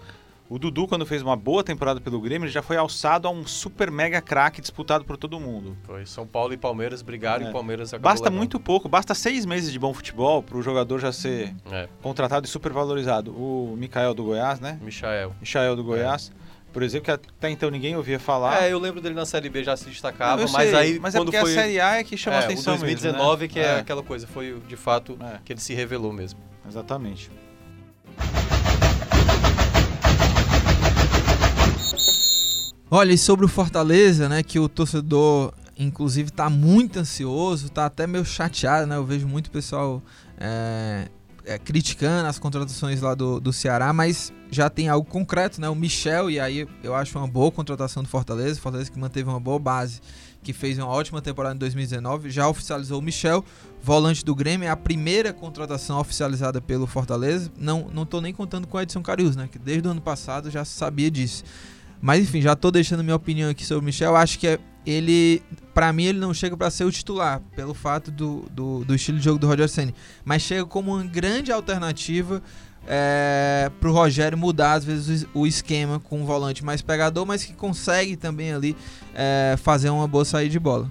[0.50, 3.46] o Dudu, quando fez uma boa temporada pelo Grêmio, ele já foi alçado a um
[3.46, 5.78] super mega craque disputado por todo mundo.
[5.84, 6.08] Foi.
[6.08, 7.50] São Paulo e Palmeiras brigaram é.
[7.50, 8.38] e Palmeiras acabou Basta levando.
[8.38, 11.88] muito pouco, basta seis meses de bom futebol para o jogador já ser é.
[12.02, 13.32] contratado e super valorizado.
[13.32, 14.80] O Mikael do Goiás, né?
[14.82, 15.36] Michael.
[15.40, 16.32] Michael do Goiás.
[16.44, 18.64] É por exemplo, que até então ninguém ouvia falar.
[18.64, 21.18] É, eu lembro dele na Série B já se destacava, Não, mas aí mas é
[21.18, 23.48] quando é foi a Série A é que chama é, atenção o 2019 mesmo, né?
[23.48, 25.40] que é, é, aquela coisa, foi de fato é.
[25.44, 26.40] que ele se revelou mesmo.
[26.68, 27.32] Exatamente.
[32.90, 38.08] Olha, e sobre o Fortaleza, né, que o torcedor inclusive tá muito ansioso, tá até
[38.08, 38.96] meio chateado, né?
[38.96, 40.02] Eu vejo muito pessoal
[40.38, 41.08] é,
[41.48, 45.70] é, criticando as contratações lá do, do Ceará, mas já tem algo concreto, né?
[45.70, 49.40] O Michel, e aí eu acho uma boa contratação do Fortaleza, Fortaleza que manteve uma
[49.40, 50.02] boa base,
[50.44, 53.44] que fez uma ótima temporada em 2019, já oficializou o Michel,
[53.82, 57.50] volante do Grêmio, é a primeira contratação oficializada pelo Fortaleza.
[57.58, 59.48] Não, não tô nem contando com a Edson Carius, né?
[59.50, 61.46] Que desde o ano passado já sabia disso.
[62.02, 64.16] Mas enfim, já tô deixando minha opinião aqui sobre o Michel.
[64.16, 68.10] Acho que é, ele, para mim, ele não chega para ser o titular, pelo fato
[68.10, 69.94] do, do, do, estilo de jogo do Roger Senna.
[70.24, 72.42] Mas chega como uma grande alternativa
[72.88, 77.54] é, pro Rogério mudar, às vezes, o esquema com um volante mais pegador, mas que
[77.54, 78.78] consegue também ali
[79.14, 80.90] é, fazer uma boa saída de bola.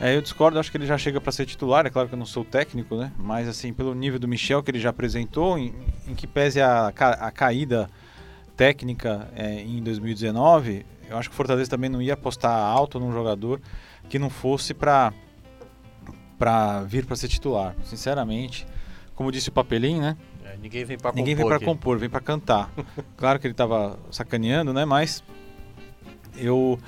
[0.00, 2.18] É, eu discordo, acho que ele já chega para ser titular, é claro que eu
[2.18, 3.12] não sou técnico, né?
[3.18, 5.72] Mas assim, pelo nível do Michel que ele já apresentou, em,
[6.08, 7.88] em que pese a, a caída
[8.56, 13.12] técnica é, em 2019, eu acho que o Fortaleza também não ia apostar alto num
[13.12, 13.60] jogador
[14.08, 15.12] que não fosse para
[16.36, 17.74] para vir para ser titular.
[17.84, 18.66] Sinceramente,
[19.14, 20.16] como disse o Papelinho, né?
[20.44, 21.16] É, ninguém vem para compor.
[21.16, 22.70] Ninguém vem para compor, vem para cantar.
[23.16, 24.84] claro que ele estava sacaneando, né?
[24.84, 25.22] Mas
[26.36, 26.78] eu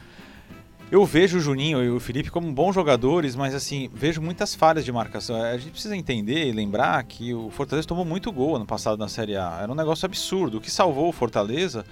[0.91, 4.85] eu vejo o Juninho e o Felipe como bons jogadores, mas assim, vejo muitas falhas
[4.85, 5.41] de marcação.
[5.41, 9.09] A gente precisa entender e lembrar que o Fortaleza tomou muito gol ano passado na
[9.09, 9.61] Série A.
[9.63, 10.59] Era um negócio absurdo.
[10.59, 11.85] O que salvou o Fortaleza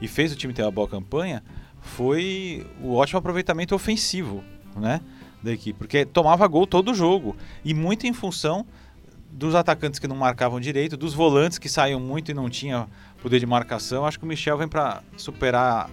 [0.00, 1.42] e fez o time ter uma boa campanha
[1.80, 4.42] foi o ótimo aproveitamento ofensivo,
[4.76, 5.00] né,
[5.42, 8.66] da equipe, porque tomava gol todo o jogo e muito em função
[9.30, 12.88] dos atacantes que não marcavam direito, dos volantes que saíam muito e não tinha
[13.22, 14.04] poder de marcação.
[14.04, 15.88] Acho que o Michel vem para superar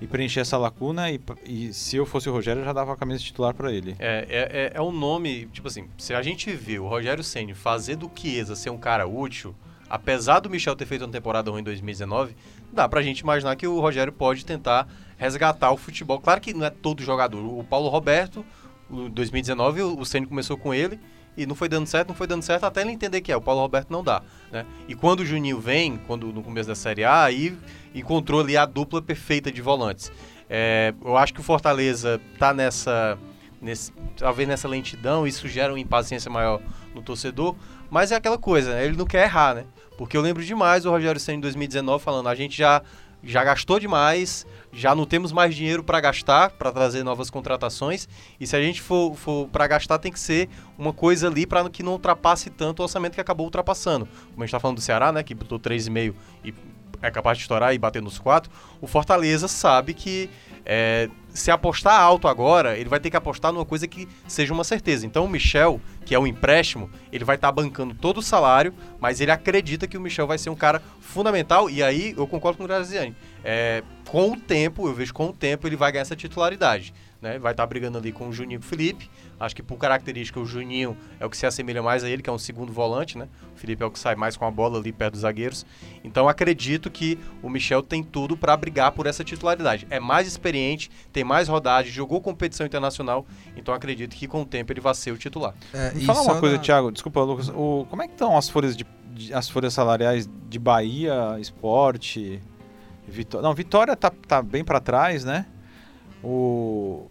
[0.00, 1.10] e preencher essa lacuna.
[1.10, 3.96] E, e, se eu fosse o Rogério, eu já dava a camisa titular para ele.
[3.98, 7.54] É, é, é, é, um nome, tipo assim, se a gente viu o Rogério Senni
[7.54, 9.54] fazer do Chiesa ser um cara útil,
[9.88, 12.36] apesar do Michel ter feito uma temporada ruim em 2019,
[12.72, 14.88] dá pra gente imaginar que o Rogério pode tentar
[15.24, 16.20] resgatar o futebol.
[16.20, 17.40] Claro que não é todo jogador.
[17.40, 18.44] O Paulo Roberto,
[18.90, 21.00] em 2019, o Senni começou com ele
[21.36, 23.36] e não foi dando certo, não foi dando certo até ele entender que é.
[23.36, 24.64] O Paulo Roberto não dá, né?
[24.86, 27.56] E quando o Juninho vem, quando no começo da Série A, aí
[27.94, 30.12] encontrou ali a dupla perfeita de volantes.
[30.48, 33.18] É, eu acho que o Fortaleza tá nessa,
[33.60, 36.60] nesse, talvez nessa lentidão, isso gera uma impaciência maior
[36.94, 37.56] no torcedor,
[37.90, 38.84] mas é aquela coisa, né?
[38.84, 39.64] ele não quer errar, né?
[39.96, 42.82] Porque eu lembro demais o Rogério Senna em 2019 falando, a gente já
[43.24, 48.08] já gastou demais, já não temos mais dinheiro para gastar, para trazer novas contratações.
[48.38, 51.68] E se a gente for, for para gastar, tem que ser uma coisa ali para
[51.70, 54.06] que não ultrapasse tanto o orçamento que acabou ultrapassando.
[54.06, 56.52] Como a gente está falando do Ceará, né, que botou 3,5 e
[57.02, 58.50] é capaz de estourar e bater nos 4.
[58.80, 60.30] O Fortaleza sabe que
[60.64, 64.64] é, se apostar alto agora, ele vai ter que apostar numa coisa que seja uma
[64.64, 65.06] certeza.
[65.06, 68.72] Então o Michel, que é um empréstimo, ele vai estar tá bancando todo o salário,
[69.00, 71.68] mas ele acredita que o Michel vai ser um cara fundamental.
[71.68, 73.14] E aí eu concordo com o Graziani.
[73.44, 77.38] É, com o tempo, eu vejo com o tempo, ele vai ganhar essa titularidade né?
[77.38, 79.10] Vai estar tá brigando ali com o Juninho Felipe.
[79.40, 82.28] Acho que por característica o Juninho é o que se assemelha mais a ele, que
[82.28, 83.28] é um segundo volante, né?
[83.56, 85.64] O Felipe é o que sai mais com a bola ali perto dos zagueiros.
[86.04, 89.86] Então acredito que o Michel tem tudo para brigar por essa titularidade.
[89.88, 94.70] É mais experiente, tem mais rodagem, jogou competição internacional, então acredito que com o tempo
[94.70, 95.54] ele vai ser o titular.
[95.72, 96.62] É, Fala uma coisa, na...
[96.62, 100.28] Thiago, desculpa, Lucas, o, como é que estão as folhas de, de, as folhas salariais
[100.48, 102.40] de Bahia, Esporte,
[103.08, 103.46] Vitória?
[103.46, 105.46] Não, Vitória tá, tá bem para trás, né?
[106.22, 107.08] O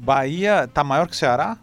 [0.00, 1.58] Bahia tá maior que o Ceará?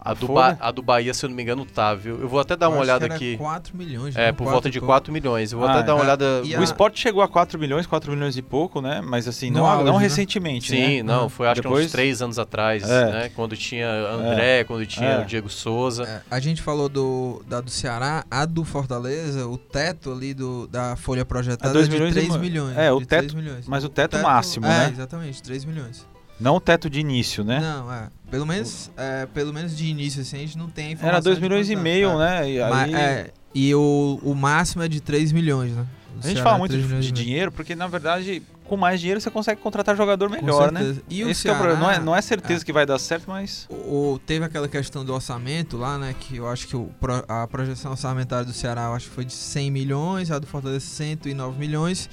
[0.00, 2.18] A do, ba a do Bahia, se eu não me engano, tá, viu?
[2.20, 3.36] Eu vou até dar eu uma olhada aqui.
[3.36, 4.16] 4 milhões.
[4.16, 5.52] É, por volta de 4 milhões.
[5.52, 6.04] Eu vou ah, até dar uma é.
[6.04, 6.42] olhada.
[6.58, 9.02] O esporte chegou a 4 milhões, 4 milhões e pouco, né?
[9.04, 10.02] Mas assim, não, auge, não né?
[10.02, 10.70] recentemente.
[10.70, 11.02] Sim, né?
[11.02, 11.80] não, foi acho Depois...
[11.80, 13.10] que uns 3 anos atrás, é.
[13.10, 13.30] né?
[13.34, 14.64] Quando tinha André, é.
[14.64, 15.22] quando tinha é.
[15.22, 16.04] o Diego Souza.
[16.04, 20.68] É, a gente falou do, da do Ceará, a do Fortaleza, o teto ali do,
[20.68, 22.78] da folha projetada é, de milhões 3 milhões.
[22.78, 23.36] É, o teto.
[23.36, 23.66] Milhões.
[23.66, 24.90] Mas o teto, o teto máximo, é, né?
[24.94, 26.06] exatamente, 3 milhões.
[26.40, 27.60] Não o teto de início, né?
[27.60, 28.08] Não, é.
[28.30, 31.16] Pelo menos, é, pelo menos de início, assim, a gente não tem informação.
[31.16, 32.16] Era 2 milhões e meio, é.
[32.18, 32.50] né?
[32.50, 32.94] E, aí...
[32.94, 35.86] é, e o, o máximo é de 3 milhões, né?
[36.16, 39.30] O a gente fala muito de, de dinheiro, porque na verdade, com mais dinheiro você
[39.30, 40.96] consegue contratar jogador melhor, né?
[41.08, 42.64] E o Esse é Ceará, é não, é, não é certeza é.
[42.64, 43.66] que vai dar certo, mas.
[43.70, 46.14] O, teve aquela questão do orçamento lá, né?
[46.18, 46.90] Que eu acho que o,
[47.28, 50.84] a projeção orçamentária do Ceará eu acho que foi de 100 milhões, a do Fortaleza
[50.84, 52.10] 109 milhões.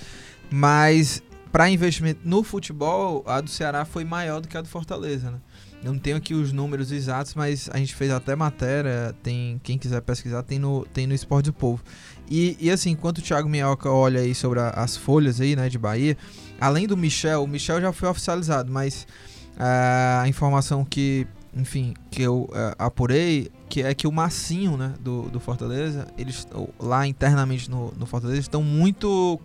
[0.50, 1.24] Mas
[1.56, 5.38] para investimento no futebol, a do Ceará foi maior do que a do Fortaleza, né?
[5.82, 9.78] Eu não tenho aqui os números exatos, mas a gente fez até matéria, tem quem
[9.78, 11.82] quiser pesquisar, tem no, tem no Esporte do Povo.
[12.30, 15.70] E, e assim, enquanto o Thiago Minhoca olha aí sobre a, as folhas aí, né,
[15.70, 16.18] de Bahia,
[16.60, 19.08] além do Michel, o Michel já foi oficializado, mas
[19.56, 24.94] uh, a informação que, enfim, que eu uh, apurei, que é que o Massinho, né,
[25.00, 26.46] do, do Fortaleza, eles
[26.78, 29.40] lá internamente no, no Fortaleza estão muito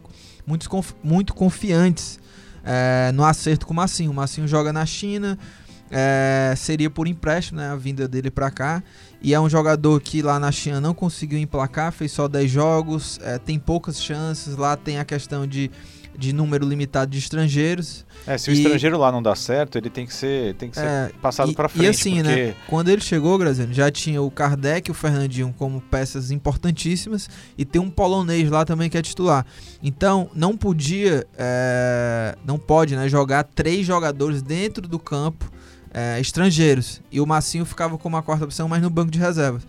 [0.51, 0.69] muito,
[1.03, 2.19] muito confiantes
[2.65, 4.11] é, no acerto com o Massinho.
[4.11, 5.39] O Massinho joga na China,
[5.91, 8.83] é, seria por empréstimo né, a vinda dele para cá.
[9.23, 13.21] E é um jogador que lá na China não conseguiu emplacar, fez só 10 jogos,
[13.23, 14.57] é, tem poucas chances.
[14.57, 15.71] Lá tem a questão de
[16.21, 18.05] de número limitado de estrangeiros.
[18.27, 18.53] É, se e...
[18.53, 21.55] o estrangeiro lá não dá certo, ele tem que ser, tem que ser é, passado
[21.55, 21.87] para frente.
[21.87, 22.29] E assim, porque...
[22.29, 22.55] né?
[22.69, 27.65] Quando ele chegou, Graziano, já tinha o Kardec e o Fernandinho como peças importantíssimas e
[27.65, 29.47] tem um polonês lá também que é titular.
[29.83, 35.51] Então, não podia, é, não pode, né, jogar três jogadores dentro do campo
[35.93, 37.01] é, estrangeiros.
[37.11, 39.63] E o Massinho ficava como a quarta opção, mas no banco de reservas.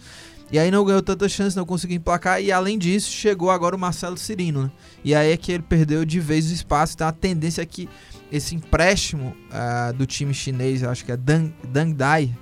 [0.52, 2.42] E aí não ganhou tanta chance, não conseguiu emplacar.
[2.42, 4.64] E além disso, chegou agora o Marcelo Cirino.
[4.64, 4.72] Né?
[5.04, 6.94] E aí é que ele perdeu de vez o espaço.
[6.94, 7.88] Então a tendência é que
[8.30, 12.36] esse empréstimo uh, do time chinês, acho que é Dang, Dang Dai,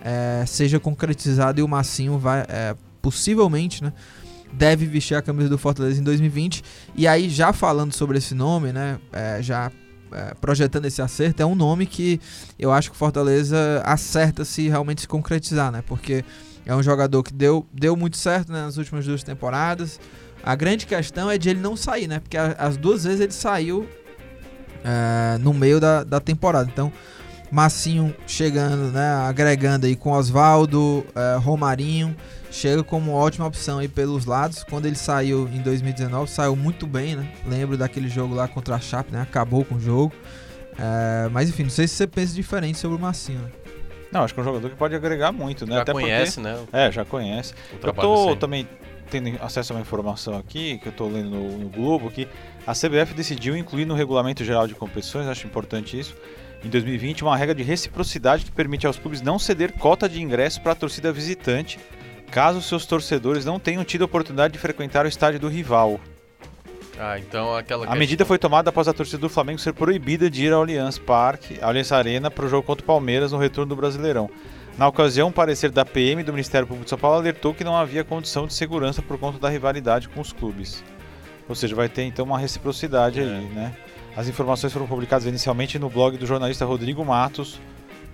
[0.00, 3.92] uh, seja concretizado e o Massinho vai, uh, possivelmente, né?
[4.52, 6.62] Deve vestir a camisa do Fortaleza em 2020.
[6.94, 8.98] E aí, já falando sobre esse nome, né?
[9.40, 9.70] já
[10.40, 12.20] projetando esse acerto, é um nome que
[12.58, 15.82] eu acho que o Fortaleza acerta se realmente se concretizar, né?
[15.84, 16.24] Porque
[16.66, 20.00] é um jogador que deu, deu muito certo né, nas últimas duas temporadas.
[20.42, 22.18] A grande questão é de ele não sair, né?
[22.18, 23.88] Porque as duas vezes ele saiu
[24.84, 26.68] é, no meio da, da temporada.
[26.70, 26.92] Então,
[27.50, 29.08] Massinho chegando, né?
[29.28, 32.16] Agregando aí com Oswaldo, é, Romarinho.
[32.50, 34.64] Chega como ótima opção aí pelos lados.
[34.64, 37.32] Quando ele saiu em 2019, saiu muito bem, né?
[37.46, 39.22] Lembro daquele jogo lá contra a Chape, né?
[39.22, 40.12] Acabou com o jogo.
[40.78, 43.40] É, mas enfim, não sei se você pensa diferente sobre o Massinho.
[43.40, 43.65] Né?
[44.10, 45.76] Não, acho que é um jogador que pode agregar muito, né?
[45.76, 46.66] Já Até conhece, porque, né?
[46.72, 47.54] É, já conhece.
[47.82, 48.68] Eu tô também
[49.10, 52.26] tendo acesso a uma informação aqui, que eu tô lendo no, no Globo, que
[52.66, 56.14] a CBF decidiu incluir no Regulamento Geral de Competições, acho importante isso,
[56.64, 60.60] em 2020, uma regra de reciprocidade que permite aos clubes não ceder cota de ingresso
[60.60, 61.78] para a torcida visitante,
[62.30, 66.00] caso seus torcedores não tenham tido a oportunidade de frequentar o estádio do rival.
[66.98, 67.86] Ah, então aquela.
[67.86, 70.98] A medida foi tomada após a torcida do Flamengo ser proibida de ir ao Allianz
[70.98, 74.30] Parque, Allianz Arena, para o jogo contra o Palmeiras no retorno do Brasileirão.
[74.78, 77.76] Na ocasião, um parecer da PM do Ministério Público de São Paulo alertou que não
[77.76, 80.84] havia condição de segurança por conta da rivalidade com os clubes.
[81.48, 83.22] Ou seja, vai ter então uma reciprocidade é.
[83.22, 83.74] aí, né?
[84.16, 87.60] As informações foram publicadas inicialmente no blog do jornalista Rodrigo Matos,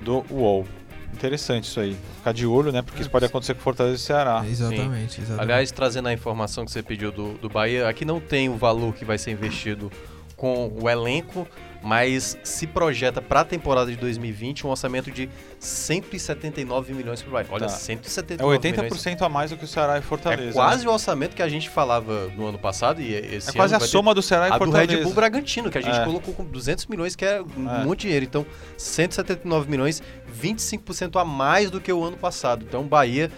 [0.01, 0.67] do UOL.
[1.13, 1.97] Interessante isso aí.
[2.17, 2.83] Ficar de olho, né?
[2.83, 4.45] Porque isso pode acontecer com Fortaleza e Ceará.
[4.49, 5.41] Exatamente, exatamente.
[5.41, 8.95] Aliás, trazendo a informação que você pediu do, do Bahia, aqui não tem o valor
[8.95, 9.91] que vai ser investido
[10.37, 11.47] com o elenco,
[11.83, 17.33] mas se projeta para a temporada de 2020 um orçamento de 179 milhões para o
[17.33, 17.49] Bahia.
[17.51, 17.73] Olha, tá.
[17.73, 19.23] 179 É 80% milhões.
[19.23, 20.51] a mais do que o Ceará e Fortaleza.
[20.51, 20.91] É quase né?
[20.91, 24.15] o orçamento que a gente falava no ano passado e esse É quase a soma
[24.15, 24.87] do Ceará e a Fortaleza.
[24.87, 26.05] do Red Bull Bragantino, que a gente é.
[26.05, 27.85] colocou com 200 milhões, que é um é.
[27.85, 28.25] monte de dinheiro.
[28.25, 30.03] Então, 179 milhões,
[30.41, 32.65] 25% a mais do que o ano passado.
[32.67, 33.31] Então, Bahia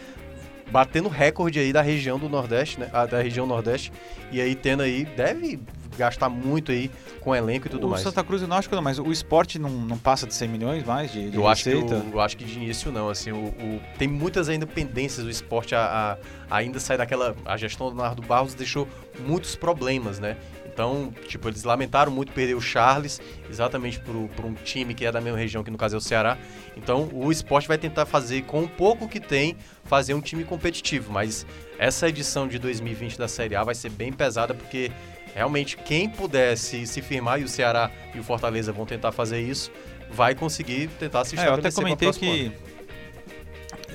[0.70, 2.88] batendo recorde aí da região do Nordeste, né?
[2.92, 3.92] Ah, da região Nordeste.
[4.32, 5.60] E aí tendo aí, deve
[5.96, 8.02] gastar muito aí com elenco e tudo o mais.
[8.02, 10.34] O Santa Cruz eu não acho que não, mas o esporte não, não passa de
[10.34, 11.78] 100 milhões mais de, de eu receita?
[11.78, 14.66] Acho que, eu, eu acho que de início não, assim, o, o tem muitas ainda
[14.66, 16.18] pendências, o esporte a,
[16.50, 18.88] a, ainda sai daquela, a gestão do Nardo Barros deixou
[19.20, 20.36] muitos problemas, né?
[20.74, 25.20] Então, tipo, eles lamentaram muito perder o Charles, exatamente por, um time que é da
[25.20, 26.36] mesma região, que no caso é o Ceará.
[26.76, 31.12] Então, o esporte vai tentar fazer, com o pouco que tem, fazer um time competitivo.
[31.12, 31.46] Mas
[31.78, 34.90] essa edição de 2020 da Série A vai ser bem pesada, porque
[35.34, 39.70] realmente quem pudesse se firmar, e o Ceará e o Fortaleza vão tentar fazer isso,
[40.10, 42.52] vai conseguir tentar se estabelecer é, Eu até comentei que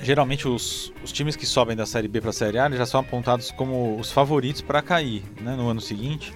[0.02, 3.00] geralmente os, os times que sobem da Série B para a Série A já são
[3.00, 6.32] apontados como os favoritos para cair né, no ano seguinte.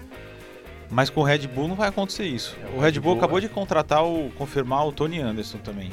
[0.91, 2.57] Mas com o Red Bull não vai acontecer isso.
[2.63, 3.41] É, o, Red, Red Bull, Bull acabou é.
[3.41, 5.91] de contratar o confirmar o Tony Anderson também.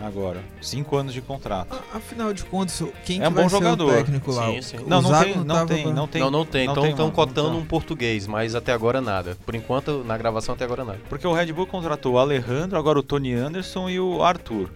[0.00, 1.76] Agora, cinco anos de contrato.
[1.92, 3.94] Afinal de contas, quem é um bom jogador.
[3.94, 4.46] técnico lá?
[4.46, 4.76] Sim, sim.
[4.86, 6.68] Não, não tem, não, tem, não tem, não Não, tem.
[6.68, 9.36] Então estão cotando um português, mas até agora nada.
[9.46, 11.00] Por enquanto, na gravação até agora nada.
[11.08, 14.68] Porque o Red Bull contratou o Alejandro, agora o Tony Anderson e o Arthur.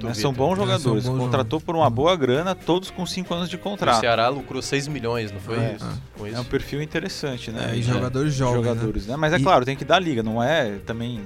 [0.00, 0.14] Né?
[0.14, 1.04] São bons jogadores.
[1.04, 3.98] São bons Contratou por uma boa grana, todos com 5 anos de contrato.
[3.98, 5.84] O Ceará lucrou 6 milhões, não foi é, isso?
[5.84, 6.28] É.
[6.28, 6.36] isso?
[6.36, 7.72] É um perfil interessante, né?
[7.72, 8.62] É, e jogadores jovens.
[8.62, 8.68] Né?
[8.68, 9.16] Jogadores, né?
[9.16, 9.42] Mas é e...
[9.42, 11.20] claro, tem que dar liga, não é também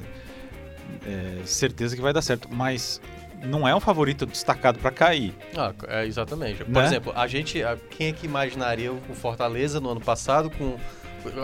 [1.07, 2.49] é, certeza que vai dar certo.
[2.51, 3.01] Mas
[3.43, 5.35] não é um favorito destacado para cair.
[5.57, 6.65] Ah, é, exatamente.
[6.65, 6.85] Por né?
[6.85, 7.61] exemplo, a gente.
[7.91, 10.77] Quem é que imaginaria o Fortaleza no ano passado com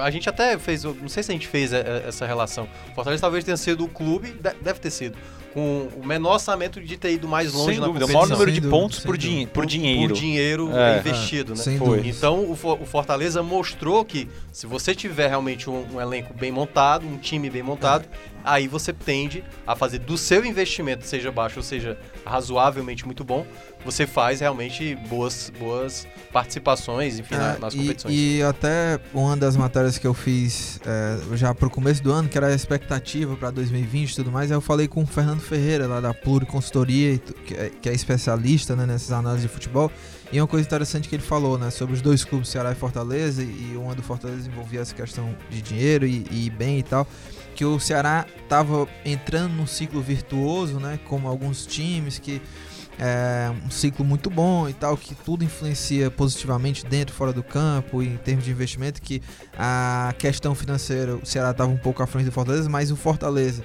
[0.01, 2.69] a gente até fez, não sei se a gente fez essa relação.
[2.95, 5.19] Fortaleza talvez tenha sido o clube, deve ter sido,
[5.53, 8.25] com o menor orçamento de ter ido mais longe sem na dúvida, competição.
[8.25, 10.09] o maior número de pontos por, din por, dinheiro.
[10.09, 11.79] Por dinheiro é, investido, né?
[11.79, 12.07] Foi.
[12.07, 17.07] Então o, o, Fortaleza mostrou que se você tiver realmente um, um, elenco bem montado,
[17.07, 18.07] um time bem montado,
[18.45, 23.47] aí você tende a fazer do seu investimento, seja baixo ou seja razoavelmente muito bom,
[23.85, 28.15] você faz realmente boas, boas participações, enfim, é, nas competições.
[28.15, 32.29] E, e, até uma das matérias que eu fiz é, já pro começo do ano,
[32.29, 35.87] que era a expectativa para 2020 e tudo mais, eu falei com o Fernando Ferreira,
[35.87, 39.91] lá da Pluri Consultoria, que é, que é especialista né, nessas análises de futebol.
[40.33, 43.43] E uma coisa interessante que ele falou, né, sobre os dois clubes, Ceará e Fortaleza,
[43.43, 47.07] e uma do Fortaleza envolvia essa questão de dinheiro e, e bem e tal,
[47.55, 52.41] que o Ceará estava entrando num ciclo virtuoso, né, como alguns times que
[52.99, 57.43] é um ciclo muito bom e tal, que tudo influencia positivamente dentro e fora do
[57.43, 59.23] campo, em termos de investimento, que
[59.59, 63.65] a questão financeira, o Ceará estava um pouco à frente do Fortaleza, mas o Fortaleza,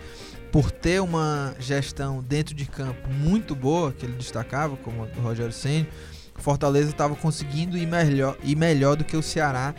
[0.51, 5.51] por ter uma gestão dentro de campo muito boa, que ele destacava, como o Rogério
[5.51, 5.87] Senna,
[6.37, 9.73] Fortaleza estava conseguindo ir melhor, ir melhor do que o Ceará.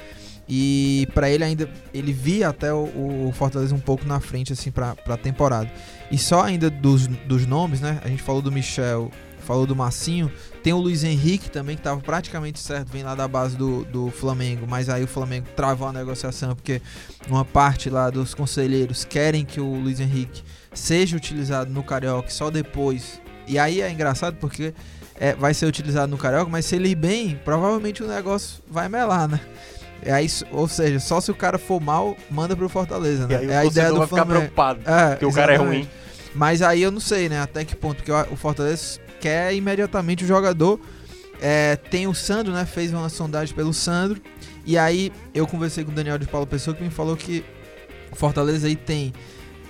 [0.49, 4.71] E para ele ainda, ele via até o, o, Fortaleza um pouco na frente assim
[4.71, 5.71] para a temporada.
[6.11, 8.01] E só ainda dos, dos nomes, né?
[8.03, 9.11] A gente falou do Michel
[9.49, 10.31] falou do Massinho.
[10.63, 14.11] Tem o Luiz Henrique também, que estava praticamente certo, vem lá da base do, do
[14.11, 16.83] Flamengo, mas aí o Flamengo travou a negociação porque
[17.29, 20.43] uma parte lá dos conselheiros querem que o Luiz Henrique
[20.75, 23.23] seja utilizado no Carioca só depois.
[23.47, 24.75] E aí é engraçado porque
[25.19, 28.87] é, vai ser utilizado no Carioca, mas se ele ir bem, provavelmente o negócio vai
[28.87, 29.41] melar, né?
[30.03, 33.47] É aí, ou seja, só se o cara for mal, manda pro Fortaleza, né?
[33.47, 34.07] é a ideia do vai Flamengo.
[34.07, 35.89] ficar preocupado é, que o cara é ruim.
[36.35, 37.41] Mas aí eu não sei, né?
[37.41, 40.81] Até que ponto, porque o Fortaleza quer imediatamente o jogador.
[41.41, 42.65] É, tem o Sandro, né?
[42.65, 44.21] Fez uma sondagem pelo Sandro.
[44.67, 47.45] E aí eu conversei com o Daniel de Paulo Pessoa que me falou que
[48.11, 49.13] o Fortaleza aí tem.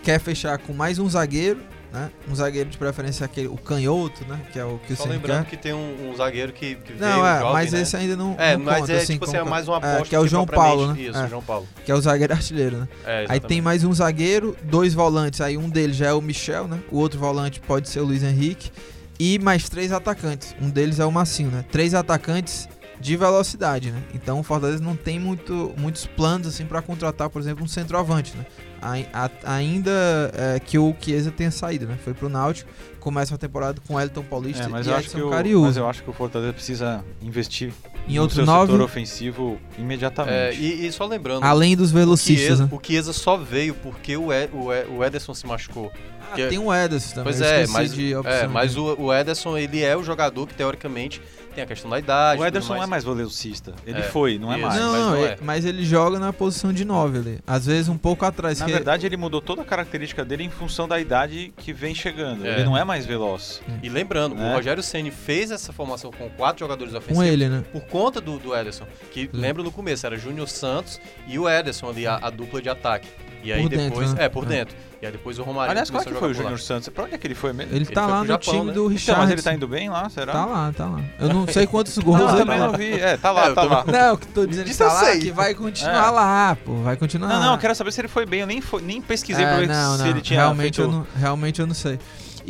[0.02, 1.60] Quer fechar com mais um zagueiro,
[1.92, 2.10] né?
[2.28, 4.40] Um zagueiro de preferência aquele, o canhoto, né?
[4.52, 5.50] Que é o que Só o lembrando quer.
[5.50, 7.82] que tem um, um zagueiro que, que não, é, jovem, mas né?
[7.82, 8.34] esse ainda não.
[8.38, 9.98] É, não mas conta, é assim, tipo assim, é mais uma aposta.
[9.98, 11.00] É, que é o João Paulo, né?
[11.00, 11.68] Isso, é, João Paulo.
[11.84, 12.88] Que é o zagueiro artilheiro, né?
[13.04, 15.40] É, aí tem mais um zagueiro, dois volantes.
[15.40, 16.80] Aí um deles já é o Michel, né?
[16.90, 18.70] O outro volante pode ser o Luiz Henrique
[19.18, 20.54] e mais três atacantes.
[20.60, 21.64] Um deles é o Massinho, né?
[21.70, 22.68] Três atacantes
[23.00, 24.02] de velocidade, né?
[24.14, 28.36] Então o Fortaleza não tem muito, muitos planos assim para contratar, por exemplo, um centroavante,
[28.36, 28.44] né?
[28.80, 29.90] A, a, ainda
[30.34, 31.98] é, que o Chiesa tenha saído, né?
[32.02, 35.16] Foi pro Náutico, começa a temporada com Elton Paulista é, mas e eu Edson acho
[35.16, 35.30] que o,
[35.62, 37.72] Mas eu acho que o Fortaleza precisa investir
[38.08, 38.72] em no outro seu nove...
[38.72, 40.34] setor ofensivo imediatamente.
[40.34, 42.70] É, e, e, só lembrando, além dos velocistas, o Chiesa, né?
[42.72, 45.92] o Chiesa só veio porque o, Ed, o, o Ederson se machucou.
[46.30, 47.24] Ah, tem o Ederson também.
[47.24, 51.22] Pois é, mas, é, mas o, o Ederson ele é o jogador que teoricamente
[51.54, 52.40] tem a questão da idade.
[52.40, 53.74] O Ederson não é mais velocista.
[53.86, 54.74] Ele é, foi, não é mais.
[54.74, 55.36] Não, mas, não é.
[55.42, 57.38] mas, ele joga na posição de 9 ali.
[57.46, 58.60] Às vezes um pouco atrás.
[58.60, 58.72] Na que...
[58.72, 62.46] verdade, ele mudou toda a característica dele em função da idade que vem chegando.
[62.46, 62.54] É.
[62.54, 63.60] Ele não é mais veloz.
[63.82, 64.52] E lembrando, né?
[64.52, 67.64] o Rogério Ceni fez essa formação com quatro jogadores ofensivos com ele, né?
[67.72, 68.86] por conta do, do Ederson.
[69.10, 72.68] Que lembra no começo, era Júnior Santos e o Ederson ali, a, a dupla de
[72.68, 73.08] ataque.
[73.42, 73.90] E aí por depois.
[73.90, 74.24] Dentro, né?
[74.24, 74.46] É, por é.
[74.46, 74.76] dentro.
[75.00, 75.70] E aí depois o Romário.
[75.70, 76.88] Aliás, qual é que foi o Júnior Santos?
[76.88, 77.72] Pra onde é que ele foi mesmo?
[77.72, 78.72] Ele, ele tá lá no Japão, time né?
[78.72, 79.10] do Richard.
[79.10, 80.32] Então, mas ele tá indo bem lá, será?
[80.32, 81.00] Tá lá, tá lá.
[81.20, 82.92] Eu não sei quantos gols não, ele também não vi.
[82.92, 83.84] É, tá lá, é, tá lá.
[83.86, 86.10] Não, que tô dizendo que tá lá, que vai continuar é.
[86.10, 86.74] lá, pô.
[86.82, 88.40] Vai continuar Não, não, eu quero saber se ele foi bem.
[88.40, 90.06] Eu nem, foi, nem pesquisei é, pra ver não, se não.
[90.08, 90.80] ele tinha realmente feito...
[90.80, 91.98] Eu não, realmente eu não sei.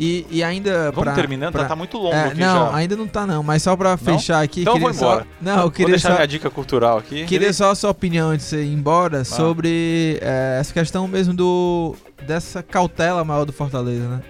[0.01, 0.91] E, e ainda.
[0.91, 1.63] Vamos pra, terminando, pra...
[1.63, 2.75] Tá, tá muito longo é, aqui Não, já.
[2.75, 4.61] ainda não tá não, mas só pra fechar aqui.
[4.61, 5.23] Então eu vou embora.
[5.23, 5.27] Só...
[5.41, 6.15] Não, eu queria vou deixar só...
[6.15, 7.25] minha dica cultural aqui.
[7.25, 7.53] Queria Ele...
[7.53, 9.25] só a sua opinião antes de você ir embora ah.
[9.25, 14.21] sobre é, essa questão mesmo do dessa cautela maior do Fortaleza, né?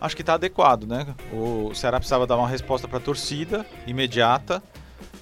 [0.00, 1.08] Acho que tá adequado, né?
[1.32, 4.62] O Ceará precisava dar uma resposta pra torcida imediata,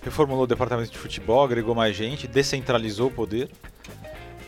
[0.02, 3.48] reformulou o departamento de futebol, agregou mais gente, descentralizou o poder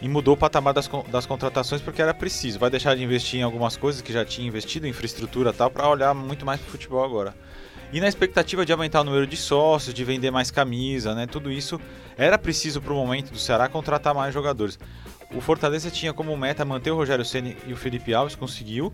[0.01, 2.59] e mudou o patamar das, das contratações porque era preciso.
[2.59, 5.88] Vai deixar de investir em algumas coisas que já tinha investido, infraestrutura e tal, para
[5.88, 7.34] olhar muito mais para o futebol agora.
[7.92, 11.26] E na expectativa de aumentar o número de sócios, de vender mais camisa, né?
[11.26, 11.80] Tudo isso
[12.16, 14.78] era preciso para o momento do Ceará contratar mais jogadores.
[15.32, 18.92] O Fortaleza tinha como meta manter o Rogério Ceni e o Felipe Alves, conseguiu.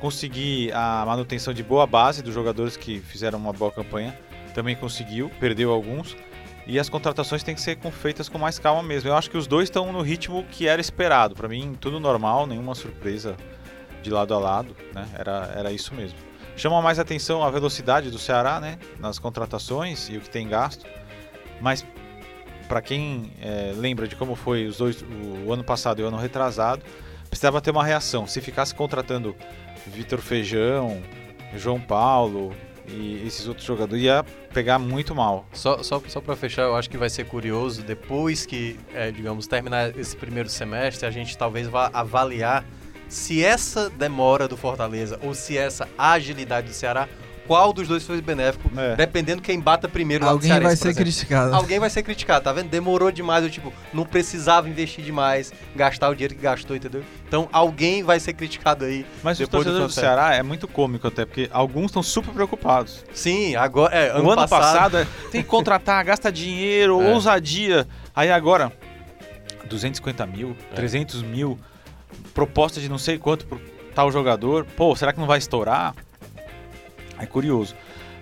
[0.00, 4.18] Conseguir a manutenção de boa base dos jogadores que fizeram uma boa campanha,
[4.52, 6.16] também conseguiu, perdeu alguns.
[6.66, 9.08] E as contratações têm que ser feitas com mais calma mesmo.
[9.08, 11.34] Eu acho que os dois estão no ritmo que era esperado.
[11.34, 13.36] Para mim, tudo normal, nenhuma surpresa
[14.02, 15.08] de lado a lado, né?
[15.14, 16.18] Era, era isso mesmo.
[16.56, 18.78] Chama mais atenção a velocidade do Ceará, né?
[19.00, 20.86] Nas contratações e o que tem gasto.
[21.60, 21.84] Mas
[22.68, 25.04] para quem é, lembra de como foi os dois,
[25.46, 26.82] o, ano passado e o ano retrasado,
[27.28, 28.26] precisava ter uma reação.
[28.26, 29.34] Se ficasse contratando
[29.86, 31.02] Vitor Feijão,
[31.54, 32.54] João Paulo
[32.92, 35.46] e esses outros jogadores, ia pegar muito mal.
[35.52, 39.46] Só, só, só para fechar, eu acho que vai ser curioso, depois que, é, digamos,
[39.46, 42.64] terminar esse primeiro semestre, a gente talvez vá avaliar
[43.08, 47.08] se essa demora do Fortaleza ou se essa agilidade do Ceará
[47.46, 48.94] qual dos dois foi benéfico, é.
[48.96, 51.54] dependendo quem bata primeiro Alguém Cearense, vai ser criticado.
[51.54, 52.68] Alguém vai ser criticado, tá vendo?
[52.68, 57.02] Demorou demais, eu tipo, não precisava investir demais, gastar o dinheiro que gastou, entendeu?
[57.26, 59.04] Então alguém vai ser criticado aí.
[59.22, 63.04] Mas os torcedores do, do Ceará é muito cômico até, porque alguns estão super preocupados.
[63.12, 67.12] Sim, agora, é, ano, ano passado, passado é, tem que contratar, gasta dinheiro, é.
[67.12, 67.86] ousadia.
[68.14, 68.72] Aí agora,
[69.68, 70.74] 250 mil, é.
[70.74, 71.58] 300 mil,
[72.32, 73.60] proposta de não sei quanto por
[73.94, 74.64] tal jogador.
[74.76, 75.94] Pô, será que não vai estourar?
[77.18, 77.74] É curioso.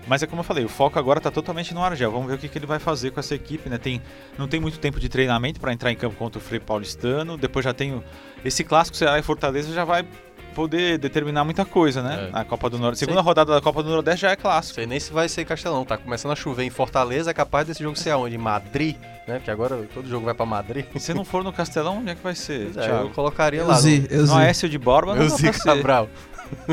[0.07, 2.11] Mas é como eu falei, o foco agora está totalmente no Argel.
[2.11, 3.77] Vamos ver o que, que, ele vai fazer com essa equipe, né?
[3.77, 4.01] Tem,
[4.37, 7.37] não tem muito tempo de treinamento para entrar em campo contra o Frei Paulistano.
[7.37, 8.03] Depois já tem o,
[8.43, 10.05] esse clássico Ceará e Fortaleza já vai
[10.51, 12.27] poder determinar muita coisa, né?
[12.27, 12.31] É.
[12.31, 13.05] Na Copa do Nordeste.
[13.05, 13.27] Segunda Sei.
[13.27, 14.75] rodada da Copa do Nordeste já é clássico.
[14.75, 15.85] Sei nem se vai ser Castelão.
[15.85, 18.37] Tá começando a chover em Fortaleza, é capaz desse jogo ser aonde?
[18.37, 18.95] Madrid,
[19.27, 19.35] né?
[19.35, 20.85] Porque agora todo jogo vai para Madrid.
[20.97, 22.71] Se não for no Castelão, onde é que vai ser?
[22.77, 23.75] É, eu colocaria eu lá.
[23.75, 26.09] Zi, no, no Aécio de Borba não eu dá Cabral.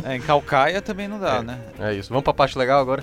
[0.04, 1.58] É, em Calcaia também não dá, é, né?
[1.78, 2.08] É isso.
[2.10, 3.02] Vamos pra parte legal agora?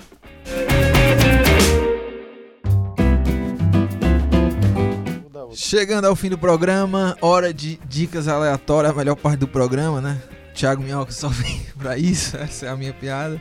[5.52, 10.20] Chegando ao fim do programa, hora de dicas aleatórias, a melhor parte do programa, né?
[10.54, 13.40] Thiago Minhoca só vem pra isso, essa é a minha piada.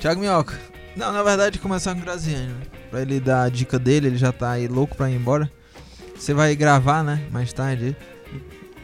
[0.00, 0.58] Thiago Minhoca,
[0.96, 2.66] não, na verdade começar com o Graziani, né?
[2.90, 5.50] Pra ele dar a dica dele, ele já tá aí louco pra ir embora.
[6.16, 7.22] Você vai gravar, né?
[7.30, 7.96] Mais tarde.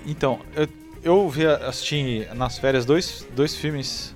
[0.04, 0.68] Então, eu
[1.02, 4.14] eu vi, assisti nas férias dois, dois filmes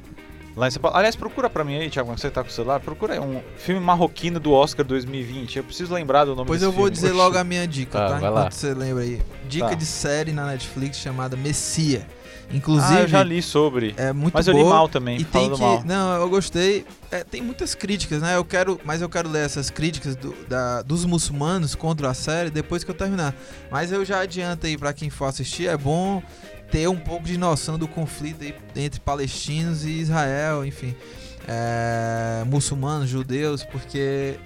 [0.57, 0.97] lá em São Paulo.
[0.97, 2.80] Aliás, procura pra mim aí, Thiago, você tá com o celular.
[2.80, 5.59] Procura aí um filme marroquino do Oscar 2020.
[5.59, 6.93] Eu preciso lembrar do nome Pois eu vou filme.
[6.93, 8.09] dizer logo a minha dica, tá?
[8.09, 8.16] tá?
[8.16, 8.51] Enquanto lá.
[8.51, 9.20] você lembra aí.
[9.49, 9.74] Dica tá.
[9.74, 12.07] de série na Netflix chamada Messia.
[12.53, 12.99] Inclusive.
[12.99, 13.93] Ah, eu já li sobre.
[13.97, 15.20] É muito Mas boa, eu li mal também.
[15.20, 15.61] E tem que.
[15.61, 15.82] Mal.
[15.84, 16.87] Não, eu gostei.
[17.11, 18.37] É, tem muitas críticas, né?
[18.37, 22.49] Eu quero, mas eu quero ler essas críticas do, da, dos muçulmanos contra a série
[22.49, 23.34] depois que eu terminar.
[23.68, 26.22] Mas eu já adianto aí para quem for assistir, é bom
[26.71, 28.45] ter um pouco de noção do conflito
[28.75, 30.95] entre palestinos e Israel, enfim,
[31.47, 34.37] é, muçulmanos, judeus, porque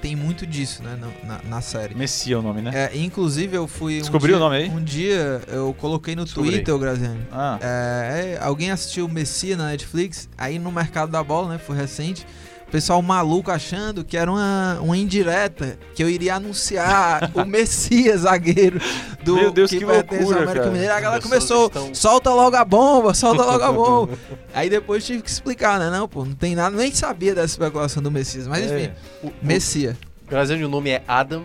[0.00, 1.94] tem muito disso, né, na, na série.
[1.94, 2.70] Messia é o nome, né?
[2.74, 4.00] É, inclusive eu fui.
[4.00, 4.68] Descobriu um o nome aí?
[4.68, 6.50] Um dia eu coloquei no Descobri.
[6.50, 7.26] Twitter, o Graziani.
[7.32, 7.58] Ah.
[7.62, 11.58] É, alguém assistiu Messia na Netflix, aí no mercado da bola, né?
[11.58, 12.26] Foi recente
[12.70, 18.80] pessoal maluco achando que era uma, uma indireta, que eu iria anunciar o Messias zagueiro
[19.22, 20.92] do Meu Deus, que, que loucura, América Mineiro.
[20.92, 21.94] A galera começou, estão...
[21.94, 24.18] solta logo a bomba, solta logo a bomba.
[24.52, 25.90] Aí depois tive que explicar, né?
[25.90, 28.46] Não, pô, não tem nada, nem sabia dessa especulação do Messias.
[28.46, 28.80] Mas é.
[28.80, 28.92] enfim,
[29.22, 29.96] o, Messias.
[30.30, 31.44] O, o nome é Adam.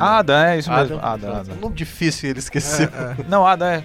[0.00, 0.98] Adam, é isso Adam, mesmo.
[1.00, 1.54] Adam, Adam.
[1.54, 2.88] É um nome difícil ele esqueceu.
[2.88, 3.24] É, é.
[3.28, 3.84] Não, Adam é.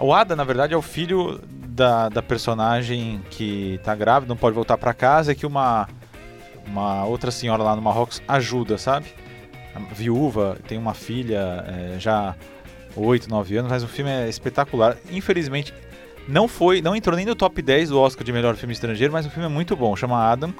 [0.00, 4.54] O Ada, na verdade, é o filho da, da personagem que tá grávida, não pode
[4.54, 5.88] voltar para casa, e que uma,
[6.66, 9.06] uma outra senhora lá no Marrocos ajuda, sabe?
[9.74, 12.34] A viúva, tem uma filha é, já
[12.96, 14.96] 8, 9 anos, mas o filme é espetacular.
[15.10, 15.72] Infelizmente,
[16.26, 19.26] não foi, não entrou nem no top 10 do Oscar de melhor filme estrangeiro, mas
[19.26, 20.52] o filme é muito bom, chama Adam.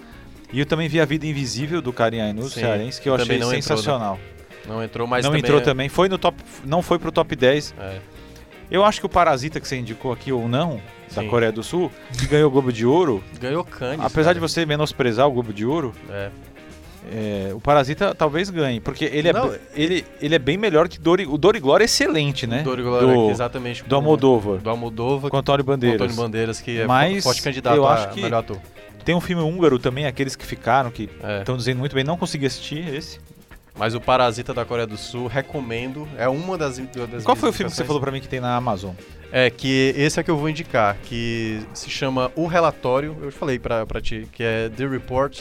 [0.52, 4.14] E eu também vi A Vida Invisível do Karim Ainuz, cearense, que eu achei sensacional.
[4.14, 4.40] Entrou, né?
[4.66, 5.62] Não entrou, mas não também entrou é...
[5.62, 5.88] também.
[5.88, 7.74] Foi no top, não foi pro top 10.
[7.78, 7.98] É.
[8.70, 11.22] Eu acho que o Parasita que você indicou aqui ou não, Sim.
[11.22, 13.22] da Coreia do Sul, que ganhou o Globo de Ouro.
[13.40, 14.00] Ganhou Cannes.
[14.00, 14.34] Apesar cara.
[14.34, 16.30] de você menosprezar o Globo de Ouro, é.
[17.12, 21.00] É, o Parasita talvez ganhe, porque ele é, não, ele, ele é bem melhor que
[21.00, 22.62] Dor, o Dor e Glória é excelente, né?
[22.62, 23.82] Dor e Glória, do, exatamente.
[23.82, 24.58] Do Almodóvar.
[24.58, 25.30] Do Almodóvar.
[25.30, 26.00] Com Antônio Bandeiras.
[26.00, 28.58] Antônio Bandeiras, que é Mas forte candidato eu acho a que melhor ator.
[29.04, 31.08] Tem um filme húngaro também, aqueles que ficaram, que
[31.38, 31.58] estão é.
[31.58, 33.18] dizendo muito bem, não consegui assistir esse.
[33.78, 36.08] Mas o Parasita da Coreia do Sul, recomendo.
[36.16, 36.78] É uma das.
[36.78, 38.94] das Qual foi o filme que você falou para mim que tem na Amazon?
[39.32, 43.58] É, que esse é que eu vou indicar, que se chama O Relatório, eu falei
[43.58, 45.40] pra, pra ti, que é The Report.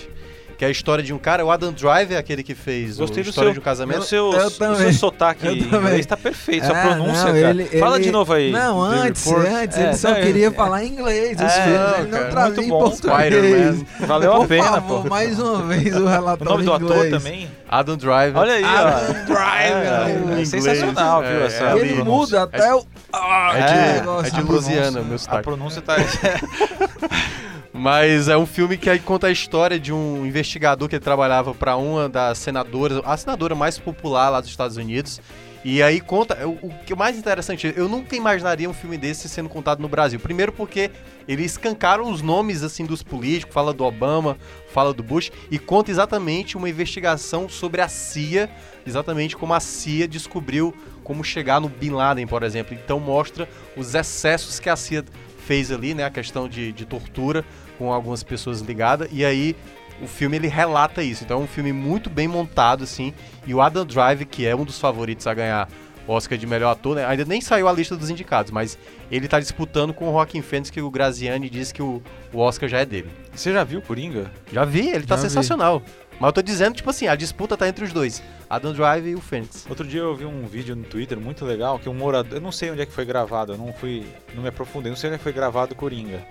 [0.60, 3.24] Que é a história de um cara, o Adam Driver, aquele que fez Gostei o
[3.24, 4.02] do História seu, de um Casamento.
[4.02, 7.50] O seu, o seu sotaque em inglês tá perfeito, sua Ah, pronúncia, não, cara.
[7.52, 8.52] ele- Fala ele- de novo aí.
[8.52, 11.96] Não, antes, antes, É, ele só não, queria é- falar inglês, os É, filmes, não,
[12.00, 12.80] ele não cara, trazia muito em bom.
[12.80, 13.84] português.
[14.02, 15.10] Valeu Por a pena, favor, pô.
[15.10, 17.50] mais uma vez o O relatório nome do ator também.
[17.70, 18.38] Adam Driver.
[18.38, 19.26] Olha aí, Adam ó.
[19.26, 20.38] Driver.
[20.38, 21.30] É, é sensacional, viu?
[21.42, 22.84] é, essa é Ele muda até o...
[23.14, 25.44] Ah, É de- é de a Lusiana, meu A sotaque.
[25.44, 25.96] pronúncia tá.
[27.80, 31.78] Mas é um filme que aí conta a história de um investigador que trabalhava para
[31.78, 35.22] uma das senadoras, a senadora mais popular lá dos Estados Unidos.
[35.64, 36.46] E aí conta.
[36.46, 39.88] O, o que é mais interessante, eu nunca imaginaria um filme desse sendo contado no
[39.88, 40.20] Brasil.
[40.20, 40.92] Primeiro porque
[41.26, 44.38] eles escancaram os nomes assim dos políticos, fala do Obama,
[44.74, 48.50] fala do Bush, e conta exatamente uma investigação sobre a CIA,
[48.86, 52.74] exatamente como a CIA descobriu como chegar no Bin Laden, por exemplo.
[52.74, 55.06] Então mostra os excessos que a CIA
[55.46, 56.04] fez ali, né?
[56.04, 57.46] A questão de, de tortura
[57.80, 59.10] com algumas pessoas ligadas.
[59.12, 59.56] E aí
[60.02, 61.24] o filme ele relata isso.
[61.24, 63.14] Então é um filme muito bem montado, assim.
[63.48, 65.68] E o Adam Drive, que é um dos favoritos a ganhar
[66.06, 67.06] o Oscar de melhor ator, né?
[67.06, 68.80] ainda nem saiu a lista dos indicados, mas
[69.12, 72.02] ele tá disputando com o Joaquin Phoenix, que o Graziani disse que o,
[72.34, 73.10] o Oscar já é dele.
[73.32, 74.32] Você já viu Coringa?
[74.52, 75.30] Já vi, ele tá Já vi.
[75.30, 75.84] sensacional.
[76.20, 78.24] Mas eu tô dizendo, tipo assim, a disputa tá entre os dois.
[78.50, 79.66] Adam Drive e o Phoenix.
[79.70, 82.40] Outro dia eu vi um vídeo no Twitter muito legal que um morador.
[82.40, 84.06] Eu não sei onde é que foi gravado, eu não fui.
[84.34, 86.26] não me aprofundei, não sei onde é que foi gravado Coringa.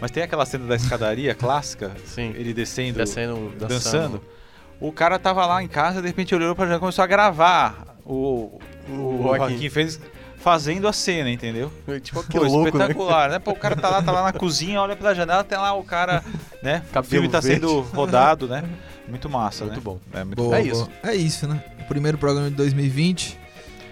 [0.00, 2.32] Mas tem aquela cena da escadaria clássica, Sim.
[2.36, 3.68] ele descendo, Descendo, dançando.
[3.68, 4.22] dançando.
[4.80, 7.96] O cara tava lá em casa, de repente olhou pra janela e começou a gravar
[8.04, 9.68] o, o, O Joaquim Joaquim.
[9.68, 10.00] fez
[10.38, 11.70] fazendo a cena, entendeu?
[12.02, 12.84] Tipo, que Pô, louco, né?
[12.84, 13.38] espetacular, né?
[13.38, 15.84] Pô, o cara tá lá, tá lá na cozinha, olha pela janela, tem lá o
[15.84, 16.24] cara,
[16.62, 16.82] né?
[16.98, 17.60] o filme tá verde.
[17.60, 18.64] sendo rodado, né?
[19.06, 19.82] Muito massa, Muito né?
[19.84, 19.98] bom.
[20.14, 20.72] É, muito Boa, É boa.
[20.72, 20.90] isso.
[21.02, 21.62] É isso, né?
[21.80, 23.38] O primeiro programa de 2020.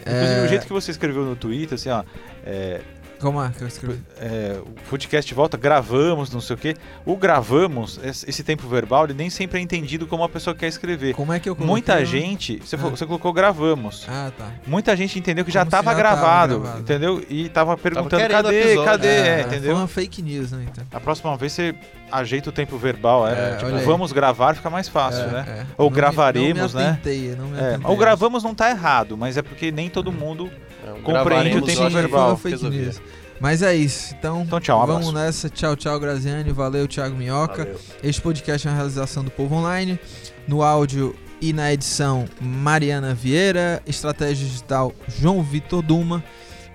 [0.01, 0.45] Inclusive, é...
[0.45, 2.03] o jeito que você escreveu no Twitter, assim, ó.
[2.47, 2.81] É,
[3.21, 4.01] Como é que eu escrevi?
[4.21, 6.77] é, o podcast volta, gravamos, não sei o quê.
[7.05, 11.14] O gravamos, esse tempo verbal, ele nem sempre é entendido como a pessoa quer escrever.
[11.14, 11.71] Como é que eu coloquei?
[11.73, 12.79] Muita gente, você, Ah.
[12.79, 14.07] falou- você colocou gravamos.
[14.09, 14.51] Ah, tá.
[14.66, 16.81] Muita gente entendeu que já Como estava já tava gravado, gravado.
[16.81, 17.25] entendeu?
[17.29, 18.85] E tava perguntando, querendo cadê, episódio.
[18.85, 19.73] cadê, é, É, entendeu?
[19.73, 20.64] Foi uma fake news, né?
[20.71, 20.85] Então.
[20.93, 21.75] A próxima vez você
[22.12, 25.45] ajeita o tempo verbal, é, É, tipo, vamos gravar, fica mais fácil, É, né?
[25.49, 25.66] é.
[25.77, 26.93] Ou Não me- gravaremos, não me né?
[26.93, 27.91] atentei, Não me É, atentei.
[27.93, 30.51] o gravamos não tá errado, mas é porque nem todo mundo.
[30.87, 32.37] É, um Compreende gravaremos o tempo verbal.
[32.37, 33.01] Fake news.
[33.41, 34.14] Mas é isso.
[34.18, 35.26] Então, Então, tchau, um vamos abraço.
[35.26, 35.49] nessa.
[35.49, 36.51] Tchau, tchau, Graziani.
[36.53, 37.64] Valeu, Thiago Minhoca.
[37.64, 37.81] Valeu.
[38.03, 39.99] Este podcast é uma realização do Povo Online.
[40.47, 43.81] No áudio e na edição, Mariana Vieira.
[43.87, 46.22] Estratégia digital, João Vitor Duma.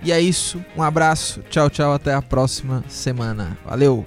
[0.02, 0.62] E é isso.
[0.76, 1.40] Um abraço.
[1.50, 1.92] Tchau, tchau.
[1.92, 3.58] Até a próxima semana.
[3.64, 4.06] Valeu.